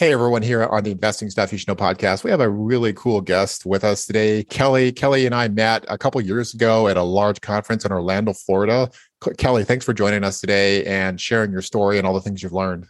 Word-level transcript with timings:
Hey, 0.00 0.14
everyone, 0.14 0.40
here 0.40 0.64
on 0.64 0.82
the 0.82 0.92
Investing 0.92 1.28
Stuff 1.28 1.52
You 1.52 1.58
Should 1.58 1.68
Know 1.68 1.76
podcast. 1.76 2.24
We 2.24 2.30
have 2.30 2.40
a 2.40 2.48
really 2.48 2.94
cool 2.94 3.20
guest 3.20 3.66
with 3.66 3.84
us 3.84 4.06
today. 4.06 4.42
Kelly. 4.44 4.92
Kelly 4.92 5.26
and 5.26 5.34
I 5.34 5.48
met 5.48 5.84
a 5.88 5.98
couple 5.98 6.18
years 6.22 6.54
ago 6.54 6.88
at 6.88 6.96
a 6.96 7.02
large 7.02 7.42
conference 7.42 7.84
in 7.84 7.92
Orlando, 7.92 8.32
Florida. 8.32 8.90
Kelly, 9.36 9.62
thanks 9.62 9.84
for 9.84 9.92
joining 9.92 10.24
us 10.24 10.40
today 10.40 10.86
and 10.86 11.20
sharing 11.20 11.52
your 11.52 11.60
story 11.60 11.98
and 11.98 12.06
all 12.06 12.14
the 12.14 12.22
things 12.22 12.42
you've 12.42 12.54
learned. 12.54 12.86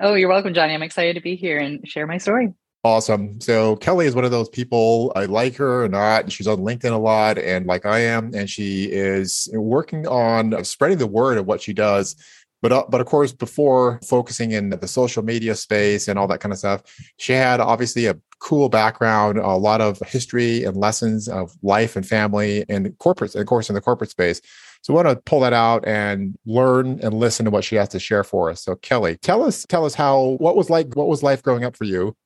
Oh, 0.00 0.14
you're 0.14 0.30
welcome, 0.30 0.54
Johnny. 0.54 0.72
I'm 0.72 0.82
excited 0.82 1.12
to 1.16 1.20
be 1.20 1.36
here 1.36 1.58
and 1.58 1.86
share 1.86 2.06
my 2.06 2.16
story. 2.16 2.54
Awesome. 2.84 3.38
So 3.42 3.76
Kelly 3.76 4.06
is 4.06 4.14
one 4.14 4.24
of 4.24 4.30
those 4.30 4.48
people, 4.48 5.12
I 5.14 5.26
like 5.26 5.56
her 5.56 5.84
or 5.84 5.88
not. 5.90 6.24
And 6.24 6.32
she's 6.32 6.48
on 6.48 6.58
LinkedIn 6.58 6.92
a 6.92 6.96
lot 6.96 7.36
and 7.36 7.66
like 7.66 7.84
I 7.84 7.98
am, 7.98 8.30
and 8.34 8.48
she 8.48 8.84
is 8.84 9.46
working 9.52 10.06
on 10.06 10.64
spreading 10.64 10.96
the 10.96 11.06
word 11.06 11.36
of 11.36 11.46
what 11.46 11.60
she 11.60 11.74
does 11.74 12.16
but 12.64 12.72
uh, 12.72 12.82
but 12.88 13.02
of 13.02 13.06
course, 13.06 13.30
before 13.30 14.00
focusing 14.02 14.52
in 14.52 14.70
the 14.70 14.88
social 14.88 15.22
media 15.22 15.54
space 15.54 16.08
and 16.08 16.18
all 16.18 16.26
that 16.26 16.40
kind 16.40 16.50
of 16.50 16.58
stuff, 16.58 16.80
she 17.18 17.34
had 17.34 17.60
obviously 17.60 18.06
a 18.06 18.16
cool 18.38 18.70
background, 18.70 19.36
a 19.36 19.48
lot 19.48 19.82
of 19.82 19.98
history 20.06 20.64
and 20.64 20.74
lessons 20.74 21.28
of 21.28 21.54
life 21.62 21.94
and 21.94 22.06
family 22.06 22.64
and 22.70 22.96
corporate, 23.00 23.34
of 23.34 23.44
course, 23.44 23.68
in 23.68 23.74
the 23.74 23.82
corporate 23.82 24.08
space. 24.08 24.40
So 24.80 24.94
I 24.94 24.96
want 24.96 25.08
to 25.08 25.22
pull 25.30 25.40
that 25.40 25.52
out 25.52 25.86
and 25.86 26.38
learn 26.46 27.00
and 27.02 27.12
listen 27.12 27.44
to 27.44 27.50
what 27.50 27.64
she 27.64 27.76
has 27.76 27.90
to 27.90 28.00
share 28.00 28.24
for 28.24 28.48
us. 28.48 28.62
So 28.62 28.76
Kelly, 28.76 29.18
tell 29.18 29.44
us 29.44 29.66
tell 29.68 29.84
us 29.84 29.94
how 29.94 30.38
what 30.38 30.56
was 30.56 30.70
like 30.70 30.96
what 30.96 31.08
was 31.08 31.22
life 31.22 31.42
growing 31.42 31.64
up 31.64 31.76
for 31.76 31.84
you, 31.84 32.16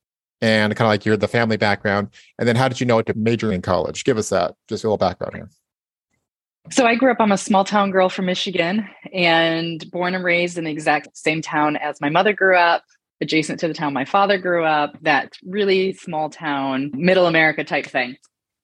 and 0.41 0.77
kind 0.77 0.87
of 0.87 0.93
like 0.93 1.05
your 1.05 1.17
the 1.17 1.27
family 1.27 1.57
background, 1.57 2.11
and 2.39 2.47
then 2.47 2.55
how 2.55 2.69
did 2.69 2.79
you 2.79 2.87
know 2.87 3.03
to 3.03 3.15
major 3.15 3.53
in 3.53 3.61
college? 3.61 4.05
Give 4.05 4.17
us 4.17 4.29
that 4.29 4.55
just 4.69 4.85
a 4.85 4.87
little 4.87 4.99
background 4.99 5.35
here. 5.35 5.51
So 6.71 6.87
I 6.87 6.95
grew 6.95 7.11
up, 7.11 7.19
I'm 7.21 7.33
a 7.33 7.39
small 7.39 7.65
town 7.65 7.91
girl 7.91 8.09
from 8.09 8.27
Michigan 8.27 8.89
and 9.13 9.91
born 9.91 10.15
and 10.15 10.25
raised 10.25 10.59
in 10.59 10.65
the 10.65 10.71
exact 10.71 11.17
same 11.17 11.41
town 11.41 11.77
as 11.77 12.01
my 12.01 12.11
mother 12.11 12.33
grew 12.33 12.57
up, 12.57 12.85
adjacent 13.21 13.61
to 13.61 13.69
the 13.69 13.75
town 13.75 13.93
my 13.93 14.05
father 14.05 14.39
grew 14.39 14.65
up, 14.65 14.97
that 15.03 15.33
really 15.45 15.93
small 15.93 16.31
town, 16.31 16.91
middle 16.95 17.27
America 17.27 17.65
type 17.65 17.87
thing. 17.87 18.17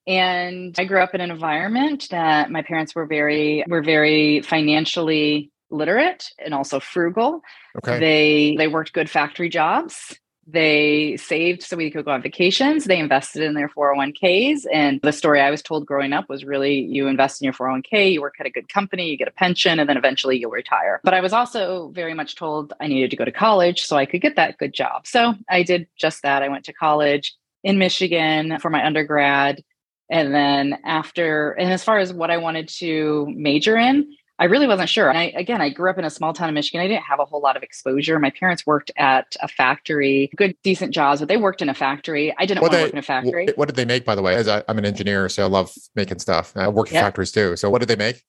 And 0.06 0.74
I 0.78 0.84
grew 0.84 1.02
up 1.02 1.14
in 1.14 1.22
an 1.22 1.30
environment 1.30 2.08
that 2.10 2.50
my 2.50 2.62
parents 2.62 2.94
were 2.94 3.06
very 3.06 3.64
were 3.66 3.82
very 3.82 4.42
financially 4.42 5.50
literate 5.70 6.28
and 6.44 6.52
also 6.52 6.78
frugal. 6.78 7.40
Okay. 7.78 7.98
They 7.98 8.56
they 8.58 8.68
worked 8.68 8.92
good 8.92 9.08
factory 9.08 9.48
jobs. 9.48 10.14
They 10.46 11.16
saved 11.16 11.62
so 11.62 11.76
we 11.76 11.90
could 11.90 12.04
go 12.04 12.10
on 12.10 12.22
vacations. 12.22 12.84
They 12.84 12.98
invested 12.98 13.42
in 13.42 13.54
their 13.54 13.68
401ks. 13.68 14.66
And 14.72 15.00
the 15.02 15.12
story 15.12 15.40
I 15.40 15.50
was 15.50 15.62
told 15.62 15.86
growing 15.86 16.12
up 16.12 16.28
was 16.28 16.44
really 16.44 16.80
you 16.80 17.06
invest 17.06 17.40
in 17.40 17.46
your 17.46 17.54
401k, 17.54 18.12
you 18.12 18.20
work 18.20 18.34
at 18.40 18.46
a 18.46 18.50
good 18.50 18.68
company, 18.68 19.08
you 19.08 19.16
get 19.16 19.28
a 19.28 19.32
pension, 19.32 19.78
and 19.78 19.88
then 19.88 19.96
eventually 19.96 20.38
you'll 20.38 20.50
retire. 20.50 21.00
But 21.02 21.14
I 21.14 21.20
was 21.20 21.32
also 21.32 21.88
very 21.94 22.14
much 22.14 22.36
told 22.36 22.72
I 22.80 22.86
needed 22.86 23.10
to 23.10 23.16
go 23.16 23.24
to 23.24 23.32
college 23.32 23.82
so 23.82 23.96
I 23.96 24.06
could 24.06 24.20
get 24.20 24.36
that 24.36 24.58
good 24.58 24.74
job. 24.74 25.06
So 25.06 25.34
I 25.48 25.62
did 25.62 25.88
just 25.96 26.22
that. 26.22 26.42
I 26.42 26.48
went 26.48 26.64
to 26.66 26.72
college 26.72 27.34
in 27.62 27.78
Michigan 27.78 28.58
for 28.60 28.70
my 28.70 28.84
undergrad. 28.84 29.64
And 30.10 30.34
then 30.34 30.78
after, 30.84 31.52
and 31.52 31.72
as 31.72 31.82
far 31.82 31.98
as 31.98 32.12
what 32.12 32.30
I 32.30 32.36
wanted 32.36 32.68
to 32.80 33.26
major 33.34 33.76
in, 33.76 34.14
I 34.38 34.46
really 34.46 34.66
wasn't 34.66 34.88
sure. 34.88 35.08
And 35.08 35.16
I, 35.16 35.32
again, 35.36 35.60
I 35.60 35.68
grew 35.68 35.88
up 35.90 35.98
in 35.98 36.04
a 36.04 36.10
small 36.10 36.32
town 36.32 36.48
in 36.48 36.54
Michigan. 36.54 36.80
I 36.80 36.88
didn't 36.88 37.04
have 37.04 37.20
a 37.20 37.24
whole 37.24 37.40
lot 37.40 37.56
of 37.56 37.62
exposure. 37.62 38.18
My 38.18 38.30
parents 38.30 38.66
worked 38.66 38.90
at 38.96 39.36
a 39.40 39.46
factory, 39.46 40.30
good, 40.36 40.56
decent 40.64 40.92
jobs, 40.92 41.20
but 41.20 41.28
they 41.28 41.36
worked 41.36 41.62
in 41.62 41.68
a 41.68 41.74
factory. 41.74 42.34
I 42.36 42.44
didn't 42.44 42.62
what 42.62 42.72
want 42.72 42.80
to 42.80 42.84
work 42.86 42.92
in 42.92 42.98
a 42.98 43.02
factory. 43.02 43.46
What 43.54 43.66
did 43.66 43.76
they 43.76 43.84
make, 43.84 44.04
by 44.04 44.16
the 44.16 44.22
way? 44.22 44.34
As 44.34 44.48
I, 44.48 44.64
am 44.66 44.78
an 44.78 44.84
engineer, 44.84 45.28
so 45.28 45.44
I 45.44 45.46
love 45.46 45.72
making 45.94 46.18
stuff. 46.18 46.56
I 46.56 46.66
work 46.66 46.88
in 46.88 46.94
yep. 46.94 47.04
factories 47.04 47.30
too. 47.30 47.56
So 47.56 47.70
what 47.70 47.78
did 47.78 47.88
they 47.88 47.96
make? 47.96 48.24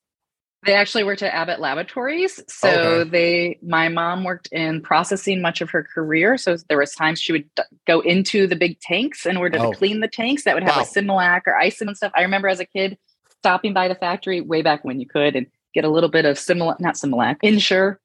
They 0.63 0.73
actually 0.73 1.03
worked 1.03 1.23
at 1.23 1.33
Abbott 1.33 1.59
Laboratories. 1.59 2.39
So 2.47 2.69
oh, 2.69 2.93
okay. 2.99 3.09
they, 3.09 3.59
my 3.63 3.89
mom 3.89 4.23
worked 4.23 4.47
in 4.51 4.81
processing 4.81 5.41
much 5.41 5.61
of 5.61 5.69
her 5.71 5.83
career. 5.83 6.37
So 6.37 6.57
there 6.69 6.77
was 6.77 6.93
times 6.93 7.19
she 7.19 7.31
would 7.31 7.49
go 7.85 7.99
into 8.01 8.47
the 8.47 8.55
big 8.55 8.79
tanks 8.79 9.25
in 9.25 9.37
order 9.37 9.59
oh. 9.59 9.71
to 9.71 9.77
clean 9.77 10.01
the 10.01 10.07
tanks 10.07 10.43
that 10.43 10.53
would 10.55 10.63
have 10.63 10.75
wow. 10.75 10.81
a 10.81 10.85
Similac 10.85 11.41
or 11.47 11.55
ice 11.55 11.81
and 11.81 11.95
stuff. 11.97 12.11
I 12.15 12.21
remember 12.21 12.47
as 12.47 12.59
a 12.59 12.65
kid 12.65 12.97
stopping 13.39 13.73
by 13.73 13.88
the 13.88 13.95
factory 13.95 14.41
way 14.41 14.63
back 14.63 14.83
when 14.83 14.99
you 14.99 15.07
could 15.07 15.35
and 15.35 15.45
get 15.75 15.84
a 15.84 15.90
little 15.90 16.09
bit 16.09 16.25
of 16.25 16.40
similar, 16.40 16.75
not 16.80 16.96
Similac, 16.96 17.38
Ensure. 17.44 18.00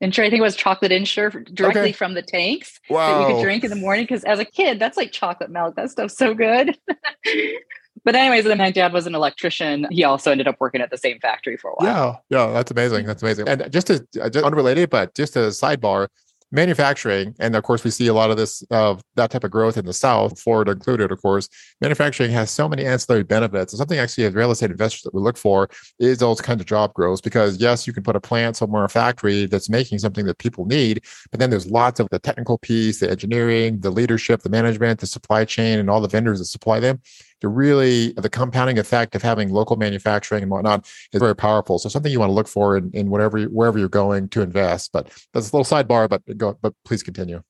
Ensure, 0.00 0.24
I 0.24 0.30
think 0.30 0.38
it 0.38 0.42
was 0.42 0.54
chocolate 0.54 0.92
Ensure 0.92 1.28
directly 1.30 1.80
okay. 1.80 1.92
from 1.92 2.14
the 2.14 2.22
tanks 2.22 2.78
wow. 2.88 3.18
that 3.18 3.28
you 3.28 3.34
could 3.34 3.42
drink 3.42 3.64
in 3.64 3.70
the 3.70 3.76
morning. 3.76 4.04
Because 4.04 4.24
as 4.24 4.38
a 4.38 4.44
kid, 4.44 4.78
that's 4.78 4.96
like 4.96 5.10
chocolate 5.10 5.50
milk. 5.50 5.74
That 5.74 5.90
stuff's 5.90 6.16
so 6.16 6.34
good. 6.34 6.78
but 8.04 8.14
anyways, 8.14 8.44
then 8.44 8.58
my 8.58 8.70
dad 8.70 8.92
was 8.92 9.08
an 9.08 9.16
electrician. 9.16 9.88
He 9.90 10.04
also 10.04 10.30
ended 10.30 10.46
up 10.46 10.56
working 10.60 10.80
at 10.80 10.90
the 10.90 10.98
same 10.98 11.18
factory 11.18 11.56
for 11.56 11.72
a 11.72 11.74
while. 11.74 12.22
Yeah, 12.30 12.46
yeah, 12.46 12.52
that's 12.52 12.70
amazing. 12.70 13.06
That's 13.06 13.22
amazing. 13.22 13.48
And 13.48 13.70
just 13.72 13.90
as 13.90 14.02
uh, 14.22 14.30
just 14.30 14.44
unrelated, 14.44 14.88
but 14.88 15.14
just 15.16 15.34
a 15.34 15.40
sidebar, 15.48 16.06
manufacturing, 16.50 17.34
and 17.38 17.54
of 17.54 17.62
course, 17.62 17.84
we 17.84 17.90
see 17.90 18.06
a 18.06 18.14
lot 18.14 18.30
of 18.30 18.36
this 18.36 18.64
uh, 18.70 18.96
that 19.16 19.30
type 19.30 19.44
of 19.44 19.50
growth 19.50 19.76
in 19.76 19.84
the 19.84 19.92
South, 19.92 20.40
Florida 20.40 20.72
included. 20.72 21.12
Of 21.12 21.20
course, 21.20 21.48
manufacturing 21.80 22.30
has 22.30 22.50
so 22.50 22.68
many 22.68 22.84
ancillary 22.84 23.22
benefits. 23.22 23.72
And 23.72 23.78
something 23.78 23.98
actually 23.98 24.24
as 24.24 24.34
real 24.34 24.50
estate 24.50 24.70
investors 24.70 25.02
that 25.02 25.14
we 25.14 25.20
look 25.20 25.36
for 25.36 25.68
is 25.98 26.18
those 26.18 26.40
kinds 26.40 26.60
of 26.60 26.66
job 26.66 26.94
growth 26.94 27.22
because 27.22 27.58
yes, 27.58 27.86
you 27.86 27.92
can 27.92 28.02
put 28.02 28.16
a 28.16 28.20
plant 28.20 28.56
somewhere, 28.56 28.84
a 28.84 28.88
factory 28.88 29.46
that's 29.46 29.68
making 29.68 29.98
something 29.98 30.26
that 30.26 30.38
people 30.38 30.64
need, 30.64 31.02
but 31.30 31.40
then 31.40 31.50
there's 31.50 31.70
lots 31.70 32.00
of 32.00 32.08
the 32.10 32.18
technical 32.18 32.58
piece, 32.58 33.00
the 33.00 33.10
engineering, 33.10 33.80
the 33.80 33.90
leadership, 33.90 34.42
the 34.42 34.50
management, 34.50 35.00
the 35.00 35.06
supply 35.06 35.44
chain, 35.44 35.78
and 35.78 35.90
all 35.90 36.00
the 36.00 36.08
vendors 36.08 36.38
that 36.38 36.46
supply 36.46 36.80
them 36.80 37.00
to 37.40 37.48
really 37.48 38.12
the 38.12 38.28
compounding 38.28 38.78
effect 38.78 39.14
of 39.14 39.22
having 39.22 39.50
local 39.50 39.76
manufacturing 39.76 40.42
and 40.42 40.50
whatnot 40.50 40.86
is 41.12 41.20
very 41.20 41.36
powerful. 41.36 41.78
So 41.78 41.88
something 41.88 42.10
you 42.10 42.20
want 42.20 42.30
to 42.30 42.34
look 42.34 42.48
for 42.48 42.76
in, 42.76 42.90
in 42.92 43.10
whatever 43.10 43.42
wherever 43.44 43.78
you're 43.78 43.88
going 43.88 44.28
to 44.30 44.42
invest. 44.42 44.90
But 44.92 45.06
that's 45.32 45.52
a 45.52 45.56
little 45.56 45.64
sidebar, 45.64 46.08
but 46.08 46.22
go 46.36 46.58
but 46.60 46.74
please 46.84 47.02
continue. 47.02 47.42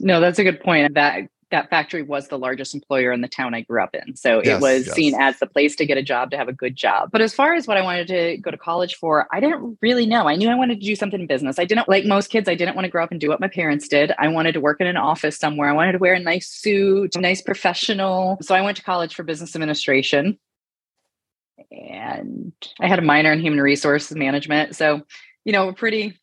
No, 0.00 0.20
that's 0.20 0.38
a 0.38 0.44
good 0.44 0.60
point. 0.60 0.94
That 0.94 1.28
that 1.50 1.70
factory 1.70 2.02
was 2.02 2.28
the 2.28 2.38
largest 2.38 2.74
employer 2.74 3.10
in 3.10 3.20
the 3.20 3.28
town 3.28 3.54
I 3.54 3.62
grew 3.62 3.82
up 3.82 3.94
in. 3.94 4.16
So 4.16 4.42
yes, 4.44 4.58
it 4.58 4.60
was 4.60 4.86
yes. 4.86 4.94
seen 4.94 5.14
as 5.14 5.38
the 5.38 5.46
place 5.46 5.74
to 5.76 5.86
get 5.86 5.96
a 5.96 6.02
job, 6.02 6.30
to 6.30 6.36
have 6.36 6.48
a 6.48 6.52
good 6.52 6.76
job. 6.76 7.10
But 7.10 7.20
as 7.20 7.34
far 7.34 7.54
as 7.54 7.66
what 7.66 7.76
I 7.76 7.82
wanted 7.82 8.08
to 8.08 8.36
go 8.38 8.50
to 8.50 8.58
college 8.58 8.96
for, 8.96 9.26
I 9.32 9.40
didn't 9.40 9.78
really 9.80 10.06
know. 10.06 10.28
I 10.28 10.36
knew 10.36 10.50
I 10.50 10.54
wanted 10.54 10.80
to 10.80 10.86
do 10.86 10.94
something 10.94 11.20
in 11.20 11.26
business. 11.26 11.58
I 11.58 11.64
didn't, 11.64 11.88
like 11.88 12.04
most 12.04 12.30
kids, 12.30 12.48
I 12.48 12.54
didn't 12.54 12.74
want 12.74 12.84
to 12.84 12.90
grow 12.90 13.02
up 13.02 13.10
and 13.10 13.20
do 13.20 13.28
what 13.28 13.40
my 13.40 13.48
parents 13.48 13.88
did. 13.88 14.12
I 14.18 14.28
wanted 14.28 14.52
to 14.52 14.60
work 14.60 14.80
in 14.80 14.86
an 14.86 14.96
office 14.96 15.38
somewhere. 15.38 15.70
I 15.70 15.72
wanted 15.72 15.92
to 15.92 15.98
wear 15.98 16.14
a 16.14 16.20
nice 16.20 16.48
suit, 16.48 17.16
nice 17.16 17.40
professional. 17.40 18.38
So 18.42 18.54
I 18.54 18.60
went 18.60 18.76
to 18.76 18.82
college 18.82 19.14
for 19.14 19.22
business 19.22 19.56
administration. 19.56 20.38
And 21.70 22.52
I 22.80 22.88
had 22.88 22.98
a 22.98 23.02
minor 23.02 23.32
in 23.32 23.40
human 23.40 23.60
resources 23.60 24.16
management. 24.16 24.76
So, 24.76 25.02
you 25.44 25.52
know, 25.52 25.72
pretty 25.72 26.18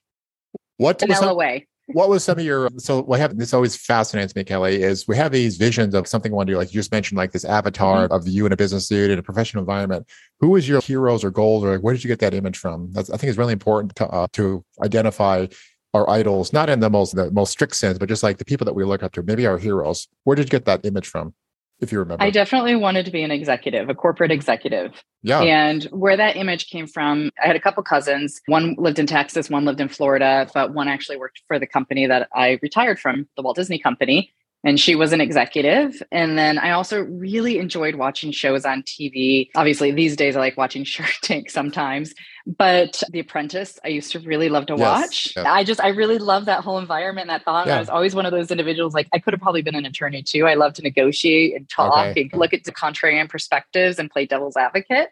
what 0.77 0.99
vanilla 0.99 1.33
way 1.33 1.67
what 1.87 2.09
was 2.09 2.23
some 2.23 2.39
of 2.39 2.43
your 2.43 2.69
so 2.77 3.03
what 3.03 3.19
have 3.19 3.37
this 3.37 3.53
always 3.53 3.75
fascinates 3.75 4.35
me 4.35 4.43
kelly 4.43 4.81
is 4.81 5.07
we 5.07 5.15
have 5.15 5.31
these 5.31 5.57
visions 5.57 5.93
of 5.93 6.07
something 6.07 6.31
we 6.31 6.35
want 6.35 6.47
to 6.47 6.53
do 6.53 6.57
like 6.57 6.73
you 6.73 6.79
just 6.79 6.91
mentioned 6.91 7.17
like 7.17 7.31
this 7.31 7.45
avatar 7.45 8.05
mm-hmm. 8.05 8.13
of 8.13 8.27
you 8.27 8.45
in 8.45 8.51
a 8.51 8.57
business 8.57 8.87
suit 8.87 9.11
in 9.11 9.19
a 9.19 9.23
professional 9.23 9.61
environment. 9.61 10.07
Who 10.39 10.49
was 10.49 10.67
your 10.67 10.81
heroes 10.81 11.23
or 11.23 11.31
goals 11.31 11.63
or 11.63 11.73
like, 11.73 11.81
where 11.81 11.93
did 11.93 12.03
you 12.03 12.07
get 12.07 12.19
that 12.19 12.33
image 12.33 12.57
from? 12.57 12.91
That's, 12.91 13.09
i 13.09 13.17
think 13.17 13.29
it's 13.29 13.37
really 13.37 13.53
important 13.53 13.95
to, 13.97 14.07
uh, 14.07 14.27
to 14.33 14.63
identify 14.83 15.47
our 15.93 16.09
idols 16.09 16.51
not 16.51 16.69
in 16.69 16.81
the 16.81 16.89
most 16.89 17.15
the 17.15 17.31
most 17.31 17.51
strict 17.51 17.75
sense 17.75 17.97
but 17.97 18.09
just 18.09 18.21
like 18.21 18.37
the 18.37 18.43
people 18.43 18.65
that 18.65 18.73
we 18.73 18.83
look 18.83 19.01
up 19.01 19.11
to 19.13 19.23
maybe 19.23 19.45
our 19.45 19.57
heroes. 19.57 20.07
Where 20.23 20.35
did 20.35 20.45
you 20.45 20.49
get 20.49 20.65
that 20.65 20.85
image 20.85 21.07
from 21.07 21.33
if 21.79 21.91
you 21.91 21.99
remember. 21.99 22.23
I 22.23 22.29
definitely 22.29 22.75
wanted 22.75 23.05
to 23.05 23.11
be 23.11 23.23
an 23.23 23.31
executive, 23.31 23.89
a 23.89 23.95
corporate 23.95 24.31
executive. 24.31 25.03
Yeah. 25.23 25.41
And 25.41 25.83
where 25.85 26.15
that 26.17 26.35
image 26.35 26.69
came 26.69 26.87
from, 26.87 27.31
I 27.43 27.47
had 27.47 27.55
a 27.55 27.59
couple 27.59 27.83
cousins. 27.83 28.41
One 28.47 28.75
lived 28.77 28.99
in 28.99 29.07
Texas, 29.07 29.49
one 29.49 29.65
lived 29.65 29.81
in 29.81 29.89
Florida, 29.89 30.47
but 30.53 30.73
one 30.73 30.87
actually 30.87 31.17
worked 31.17 31.41
for 31.47 31.59
the 31.59 31.67
company 31.67 32.07
that 32.07 32.29
I 32.33 32.59
retired 32.61 32.99
from, 32.99 33.27
the 33.35 33.43
Walt 33.43 33.55
Disney 33.55 33.79
Company 33.79 34.31
and 34.65 34.79
she 34.79 34.95
was 34.95 35.13
an 35.13 35.21
executive. 35.21 36.01
And 36.11 36.39
then 36.39 36.57
I 36.57 36.71
also 36.71 37.03
really 37.03 37.59
enjoyed 37.59 37.95
watching 37.95 38.31
shows 38.31 38.65
on 38.65 38.81
TV. 38.81 39.51
Obviously, 39.55 39.91
these 39.91 40.15
days 40.15 40.35
I 40.35 40.39
like 40.39 40.57
watching 40.57 40.83
Shark 40.83 41.13
Tank 41.21 41.51
sometimes, 41.51 42.15
but 42.47 43.01
The 43.11 43.19
Apprentice, 43.19 43.79
I 43.85 43.89
used 43.89 44.11
to 44.13 44.19
really 44.19 44.49
love 44.49 44.65
to 44.65 44.75
watch. 44.75 45.33
Yes, 45.35 45.45
I 45.45 45.63
just, 45.63 45.79
I 45.79 45.89
really 45.89 46.17
love 46.17 46.45
that 46.45 46.63
whole 46.63 46.79
environment, 46.79 47.27
that 47.27 47.45
thought. 47.45 47.67
Yeah. 47.67 47.77
I 47.77 47.79
was 47.79 47.89
always 47.89 48.15
one 48.15 48.25
of 48.25 48.31
those 48.31 48.49
individuals, 48.49 48.95
like 48.95 49.07
I 49.13 49.19
could 49.19 49.33
have 49.33 49.41
probably 49.41 49.61
been 49.61 49.75
an 49.75 49.85
attorney 49.85 50.23
too. 50.23 50.47
I 50.47 50.55
love 50.55 50.73
to 50.73 50.81
negotiate 50.81 51.55
and 51.55 51.69
talk 51.69 52.07
okay. 52.07 52.21
and 52.31 52.39
look 52.39 52.53
at 52.53 52.63
the 52.63 52.71
contrarian 52.71 53.29
perspectives 53.29 53.99
and 53.99 54.09
play 54.09 54.25
devil's 54.25 54.57
advocate. 54.57 55.09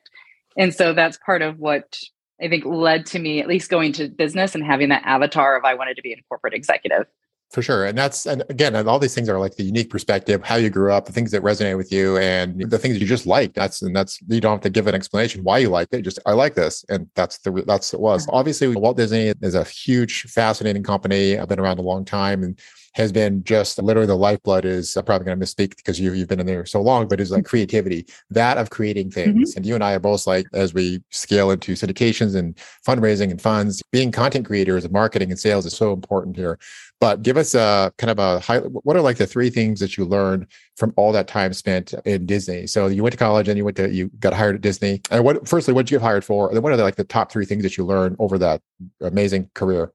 And 0.58 0.74
so 0.74 0.94
that's 0.94 1.18
part 1.18 1.44
of 1.44 1.60
what 1.60 2.00
I 2.42 2.48
think 2.48 2.66
led 2.66 3.06
to 3.08 3.20
me 3.20 3.40
at 3.40 3.48
least 3.48 3.70
going 3.70 3.94
to 3.94 4.10
business 4.10 4.56
and 4.56 4.64
having 4.64 4.90
that 4.90 5.04
avatar 5.06 5.56
of 5.56 5.64
I 5.64 5.76
wanted 5.76 5.96
to 5.98 6.02
be 6.02 6.14
a 6.14 6.22
corporate 6.28 6.56
executive 6.56 7.06
for 7.54 7.62
sure 7.62 7.86
and 7.86 7.96
that's 7.96 8.26
and 8.26 8.44
again 8.50 8.76
and 8.76 8.90
all 8.90 8.98
these 8.98 9.14
things 9.14 9.30
are 9.30 9.40
like 9.40 9.56
the 9.56 9.64
unique 9.64 9.90
perspective 9.90 10.44
how 10.44 10.56
you 10.56 10.72
grew 10.72 10.92
up 10.92 11.06
the 11.06 11.12
things 11.12 11.30
that 11.30 11.44
resonate 11.44 11.78
with 11.78 11.92
you 11.92 12.18
and 12.18 12.60
the 12.72 12.80
things 12.80 12.98
you 13.00 13.06
just 13.06 13.28
like 13.28 13.54
that's 13.54 13.84
and 13.84 13.96
that's 13.96 14.20
you 14.28 14.42
don't 14.42 14.54
have 14.54 14.62
to 14.62 14.72
give 14.72 14.88
an 14.88 14.96
explanation 14.96 15.44
why 15.44 15.60
you 15.60 15.70
like 15.70 15.88
it 15.92 16.02
just 16.02 16.18
i 16.26 16.32
like 16.34 16.56
this 16.56 16.84
and 16.90 17.08
that's 17.14 17.38
the 17.38 17.52
that's 17.68 17.94
it 17.94 18.00
was. 18.00 18.28
Obviously 18.30 18.68
walt 18.76 18.98
disney 18.98 19.32
is 19.44 19.54
a 19.54 19.64
huge 19.66 20.24
fascinating 20.24 20.82
company 20.82 21.38
i've 21.38 21.48
been 21.48 21.60
around 21.60 21.78
a 21.78 21.84
long 21.84 22.04
time 22.04 22.42
and 22.42 22.60
has 22.94 23.12
been 23.12 23.44
just 23.44 23.82
literally 23.82 24.08
the 24.08 24.16
lifeblood 24.16 24.66
is 24.66 24.96
I'm 24.96 25.06
probably 25.06 25.26
going 25.26 25.40
to 25.40 25.46
misspeak 25.46 25.76
because 25.76 26.00
you, 26.00 26.14
you've 26.14 26.28
been 26.28 26.40
in 26.40 26.46
there 26.46 26.66
so 26.66 26.82
long, 26.82 27.08
but 27.08 27.20
it's 27.20 27.32
like 27.32 27.46
creativity, 27.46 28.06
that 28.30 28.58
of 28.58 28.70
creating 28.70 29.12
things. 29.12 29.52
Mm-hmm. 29.52 29.58
And 29.58 29.66
you 29.66 29.76
and 29.76 29.84
I 29.84 29.94
are 29.94 30.00
both 30.00 30.28
like, 30.28 30.46
as 30.54 30.74
we 30.74 31.02
scale 31.10 31.52
into 31.52 31.74
syndications 31.74 32.36
and 32.36 32.56
fundraising 32.88 33.32
and 33.32 33.42
funds, 33.42 33.82
being 33.92 34.12
content 34.12 34.46
creators 34.46 34.84
and 34.84 34.94
marketing 34.94 35.32
and 35.32 35.40
sales 35.40 35.66
is 35.66 35.76
so 35.76 35.92
important 35.92 36.36
here. 36.36 36.60
But 37.00 37.22
give 37.22 37.36
us 37.36 37.54
a 37.54 37.92
kind 37.98 38.12
of 38.12 38.20
a 38.20 38.40
high, 38.40 38.60
what 38.60 38.96
are 38.96 39.02
like 39.02 39.18
the 39.18 39.28
three 39.28 39.50
things 39.50 39.80
that 39.80 39.98
you 39.98 40.06
learned 40.06 40.48
from 40.78 40.94
all 40.96 41.12
that 41.12 41.28
time 41.28 41.52
spent 41.54 41.94
in 42.06 42.26
Disney? 42.26 42.68
So 42.68 42.88
you 42.88 43.04
went 43.04 43.12
to 43.12 43.18
college 43.18 43.48
and 43.48 43.58
you 43.58 43.66
went 43.66 43.76
to, 43.78 43.92
you 43.92 44.10
got 44.20 44.34
hired 44.34 44.56
at 44.56 44.62
Disney. 44.62 45.02
And 45.12 45.24
what, 45.24 45.48
firstly, 45.48 45.74
what 45.74 45.88
did 45.88 45.92
you 45.92 46.00
get 46.00 46.06
hired 46.06 46.24
for? 46.24 46.48
And 46.48 46.56
then 46.56 46.64
what 46.64 46.72
are 46.72 46.78
the, 46.78 46.84
like 46.84 46.96
the 46.96 47.04
top 47.04 47.32
three 47.32 47.46
things 47.46 47.64
that 47.64 47.76
you 47.76 47.86
learned 47.86 48.16
over 48.20 48.38
that 48.38 48.62
amazing 49.02 49.50
career? 49.54 49.92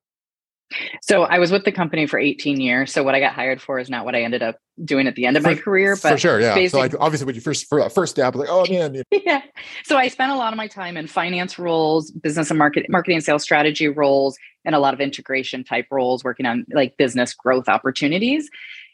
So 1.03 1.23
I 1.23 1.39
was 1.39 1.51
with 1.51 1.65
the 1.65 1.73
company 1.73 2.07
for 2.07 2.19
18 2.19 2.61
years. 2.61 2.93
So 2.93 3.03
what 3.03 3.15
I 3.15 3.21
got 3.21 3.33
hired 3.33 3.61
for 3.61 3.79
is 3.79 3.89
not 3.89 4.05
what 4.05 4.15
I 4.15 4.23
ended 4.23 4.43
up 4.43 4.57
doing 4.85 5.07
at 5.07 5.15
the 5.15 5.27
end 5.27 5.37
of 5.37 5.43
for, 5.43 5.51
my 5.51 5.55
career. 5.55 5.97
But 5.97 6.13
for 6.13 6.19
sure, 6.19 6.41
yeah. 6.41 6.69
So 6.69 6.79
like 6.79 6.95
obviously 7.01 7.27
when 7.27 7.35
you 7.35 7.41
first 7.41 7.73
uh, 7.73 7.89
first 7.89 8.13
step, 8.13 8.35
like 8.35 8.49
oh 8.51 8.67
man, 8.69 9.03
yeah. 9.11 9.43
So 9.85 9.97
I 9.97 10.09
spent 10.09 10.33
a 10.33 10.37
lot 10.37 10.53
of 10.53 10.57
my 10.57 10.67
time 10.67 10.97
in 10.97 11.07
finance 11.07 11.59
roles, 11.59 12.11
business 12.11 12.51
and 12.51 12.59
market 12.59 12.87
marketing 12.89 13.17
and 13.17 13.25
sales 13.25 13.43
strategy 13.43 13.89
roles, 13.89 14.37
and 14.65 14.75
a 14.75 14.79
lot 14.79 14.95
of 14.95 15.01
integration 15.01 15.65
type 15.65 15.87
roles, 15.91 16.23
working 16.23 16.47
on 16.47 16.67
like 16.73 16.97
business 16.97 17.35
growth 17.35 17.69
opportunities. 17.69 18.51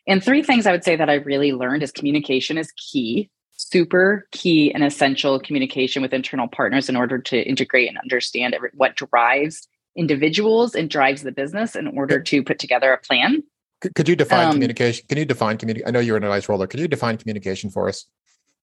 And 0.07 0.23
three 0.23 0.43
things 0.43 0.67
I 0.67 0.73
would 0.73 0.85
say 0.85 0.97
that 0.97 1.09
I 1.09 1.15
really 1.15 1.53
learned 1.53 1.83
is 1.83 1.91
communication 1.91 2.59
is 2.59 2.73
key 2.77 3.31
super 3.57 4.27
key 4.33 4.73
and 4.75 4.85
essential 4.85 5.39
communication 5.39 6.03
with 6.03 6.13
internal 6.13 6.49
partners 6.49 6.89
in 6.89 6.97
order 6.97 7.19
to 7.19 7.41
integrate 7.43 7.89
and 7.89 7.99
understand 7.99 8.53
every, 8.55 8.71
what 8.75 8.97
drives 8.97 9.69
individuals 9.97 10.75
and 10.75 10.91
drives 10.91 11.23
the 11.23 11.33
business 11.33 11.77
in 11.77 11.87
order 11.89 12.21
to 12.21 12.43
put 12.43 12.59
together 12.59 12.93
a 12.93 12.99
plan. 12.99 13.43
Could 13.95 14.09
you 14.09 14.17
define 14.17 14.47
um, 14.47 14.53
communication? 14.53 15.05
Can 15.09 15.19
you 15.19 15.25
define 15.25 15.59
communication? 15.59 15.89
I 15.89 15.91
know 15.91 16.01
you're 16.01 16.17
an 16.17 16.25
advice 16.25 16.49
roller. 16.49 16.67
Can 16.67 16.81
you 16.81 16.89
define 16.89 17.19
communication 17.19 17.71
for 17.71 17.89
us? 17.89 18.07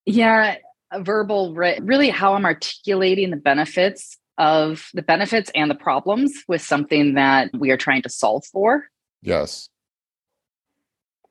Yeah, 0.05 0.55
verbal, 0.99 1.53
really 1.53 2.09
how 2.09 2.33
I'm 2.33 2.45
articulating 2.45 3.29
the 3.29 3.37
benefits 3.37 4.17
of 4.37 4.89
the 4.93 5.03
benefits 5.03 5.51
and 5.53 5.69
the 5.69 5.75
problems 5.75 6.33
with 6.47 6.61
something 6.61 7.13
that 7.13 7.51
we 7.53 7.69
are 7.69 7.77
trying 7.77 8.01
to 8.01 8.09
solve 8.09 8.45
for. 8.45 8.85
Yes. 9.21 9.69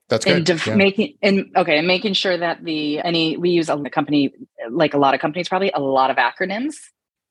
That's 0.09 0.25
good. 0.25 0.37
And 0.39 0.47
def- 0.47 0.67
yeah. 0.67 0.75
making 0.75 1.15
and 1.23 1.47
okay, 1.57 1.79
and 1.79 1.87
making 1.87 2.15
sure 2.15 2.37
that 2.37 2.65
the 2.65 3.01
any 3.01 3.37
we 3.37 3.51
use 3.51 3.69
a 3.69 3.79
company 3.91 4.33
like 4.69 4.93
a 4.93 4.99
lot 4.99 5.15
of 5.15 5.21
companies 5.21 5.49
probably 5.49 5.71
a 5.73 5.79
lot 5.79 6.11
of 6.11 6.17
acronyms 6.17 6.75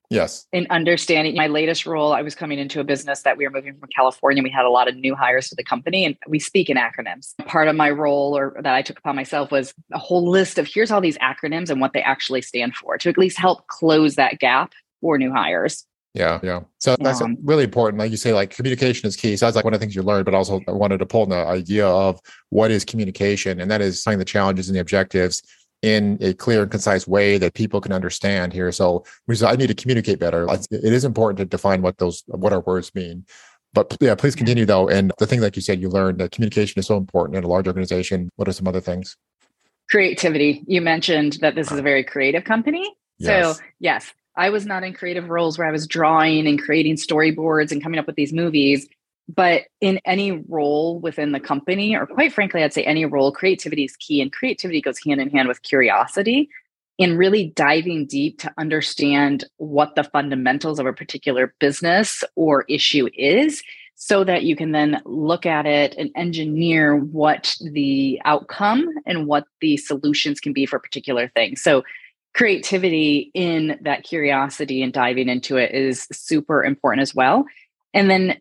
Yes. 0.10 0.48
In 0.52 0.66
understanding 0.72 1.36
my 1.36 1.48
latest 1.48 1.86
role, 1.86 2.14
I 2.14 2.24
was 2.24 2.34
coming 2.34 2.58
into 2.58 2.80
a 2.80 2.84
business 2.84 3.22
that 3.22 3.38
we 3.38 3.46
were 3.46 3.52
moving 3.52 3.78
from 3.78 3.90
California. 3.96 4.42
We 4.42 4.50
had 4.50 4.66
a 4.66 4.70
lot 4.70 4.88
of 4.88 4.96
new 4.96 5.16
hires 5.16 5.50
to 5.50 5.56
the 5.56 5.64
company 5.64 6.04
and 6.04 6.18
we 6.28 6.40
speak 6.40 6.70
in 6.70 6.78
acronyms. 6.78 7.36
Part 7.46 7.68
of 7.68 7.76
my 7.76 7.92
role 7.92 8.36
or 8.36 8.56
that 8.64 8.74
I 8.74 8.82
took 8.82 8.98
upon 8.98 9.16
myself 9.16 9.52
was 9.52 9.74
a 9.94 10.00
whole 10.00 10.28
list 10.28 10.58
of 10.58 10.68
here's 10.68 10.90
all 10.90 11.00
these 11.00 11.18
acronyms 11.20 11.70
and 11.70 11.80
what 11.80 11.94
they 11.94 12.02
actually 12.02 12.42
stand 12.42 12.76
for 12.76 12.98
to 12.98 13.10
at 13.10 13.20
least 13.20 13.38
help 13.38 13.68
close 13.68 14.16
that 14.16 14.40
gap 14.40 14.74
for 15.00 15.18
new 15.20 15.32
hires. 15.32 15.86
Yeah, 16.16 16.40
yeah. 16.42 16.62
So 16.80 16.96
that's 17.00 17.22
um, 17.22 17.38
really 17.44 17.64
important. 17.64 18.00
Like 18.00 18.10
you 18.10 18.18
say, 18.18 18.34
like 18.34 18.50
communication 18.50 19.08
is 19.08 19.16
key. 19.16 19.38
So 19.38 19.46
that's 19.46 19.56
like 19.56 19.64
one 19.64 19.76
of 19.76 19.80
the 19.80 19.84
things 19.84 19.96
you 19.96 20.02
learned, 20.02 20.26
but 20.26 20.34
also 20.34 20.60
I 20.68 20.72
wanted 20.72 20.98
to 20.98 21.06
pull 21.06 21.24
in 21.24 21.30
the 21.30 21.46
idea 21.46 21.88
of 21.88 22.20
what 22.50 22.72
is 22.72 22.84
communication, 22.84 23.60
and 23.62 23.70
that 23.70 23.80
is 23.80 24.06
of 24.08 24.18
the 24.18 24.26
challenges 24.26 24.70
and 24.70 24.76
the 24.76 24.82
objectives 24.82 25.44
in 25.81 26.18
a 26.22 26.34
clear 26.34 26.64
and 26.64 26.72
concise 26.72 27.08
way 27.08 27.38
that 27.38 27.54
people 27.54 27.80
can 27.80 27.94
understand 27.94 28.52
here. 28.54 28.72
So 28.72 29.06
I 29.46 29.56
need 29.56 29.68
to 29.68 29.74
communicate 29.74 30.20
better. 30.20 30.48
It 30.50 30.94
is 30.94 31.06
important 31.06 31.38
to 31.38 31.46
define 31.46 31.81
what 31.81 31.98
those 31.98 32.24
what 32.28 32.52
our 32.54 32.62
words 32.62 32.94
mean. 32.94 33.26
But 33.74 33.96
yeah, 34.02 34.16
please 34.16 34.36
continue 34.36 34.66
though. 34.66 34.90
And 34.90 35.12
the 35.20 35.28
thing 35.28 35.42
like 35.42 35.56
you 35.56 35.62
said, 35.62 35.80
you 35.80 35.90
learned 35.90 36.20
that 36.20 36.31
communication 36.31 36.80
is 36.80 36.88
so 36.88 36.98
important 36.98 37.38
in 37.38 37.44
a 37.44 37.48
large 37.48 37.68
organization. 37.68 38.30
What 38.36 38.48
are 38.48 38.54
some 38.54 38.68
other 38.68 38.81
things? 38.81 39.16
Creativity. 39.90 40.64
You 40.68 40.81
mentioned 40.81 41.38
that 41.42 41.56
this 41.56 41.72
is 41.72 41.80
a 41.80 41.81
very 41.81 42.04
creative 42.04 42.44
company. 42.44 42.94
Yes. 43.18 43.58
So 43.58 43.64
yes, 43.80 44.14
I 44.36 44.50
was 44.50 44.66
not 44.66 44.84
in 44.84 44.94
creative 44.94 45.30
roles 45.30 45.58
where 45.58 45.68
I 45.68 45.72
was 45.72 45.88
drawing 45.88 46.48
and 46.48 46.62
creating 46.62 46.96
storyboards 46.96 47.72
and 47.72 47.81
coming 47.81 48.00
up 48.00 48.08
with 48.08 48.16
these 48.16 48.34
movies. 48.34 48.88
But 49.36 49.66
in 49.80 50.00
any 50.06 50.44
role 50.50 51.00
within 51.00 51.34
the 51.34 51.40
company, 51.40 51.96
or 51.96 52.08
quite 52.08 52.34
frankly, 52.34 52.64
I'd 52.64 52.74
say 52.74 52.84
any 52.84 53.06
role, 53.06 53.31
creativity 53.31 53.86
is 53.86 53.96
key. 53.98 54.22
And 54.22 54.34
creativity 54.34 54.81
goes 54.81 55.00
hand 55.06 55.22
in 55.22 55.30
hand 55.30 55.48
with 55.48 55.62
curiosity 55.62 56.50
and 56.98 57.18
really 57.18 57.54
diving 57.56 58.08
deep 58.08 58.40
to 58.40 58.52
understand 58.58 59.46
what 59.58 59.96
the 59.96 60.04
fundamentals 60.04 60.80
of 60.80 60.88
a 60.88 60.94
particular 60.94 61.54
business 61.60 62.24
or 62.36 62.66
issue 62.68 63.08
is 63.14 63.62
so 63.96 64.24
that 64.24 64.44
you 64.44 64.56
can 64.56 64.72
then 64.72 65.00
look 65.06 65.46
at 65.46 65.66
it 65.66 65.94
and 65.98 66.10
engineer 66.16 66.96
what 66.96 67.56
the 67.62 68.20
outcome 68.26 68.88
and 69.06 69.28
what 69.28 69.46
the 69.62 69.78
solutions 69.78 70.40
can 70.40 70.54
be 70.54 70.66
for 70.66 70.78
a 70.78 70.81
particular 70.81 71.28
things. 71.36 71.62
So 71.62 71.84
creativity 72.34 73.30
in 73.34 73.78
that 73.81 74.04
curiosity 74.04 74.81
and 74.81 74.92
diving 74.92 75.30
into 75.30 75.58
it 75.58 75.74
is 75.74 76.08
super 76.12 76.64
important 76.64 77.02
as 77.02 77.14
well. 77.14 77.46
And 77.94 78.10
then 78.10 78.40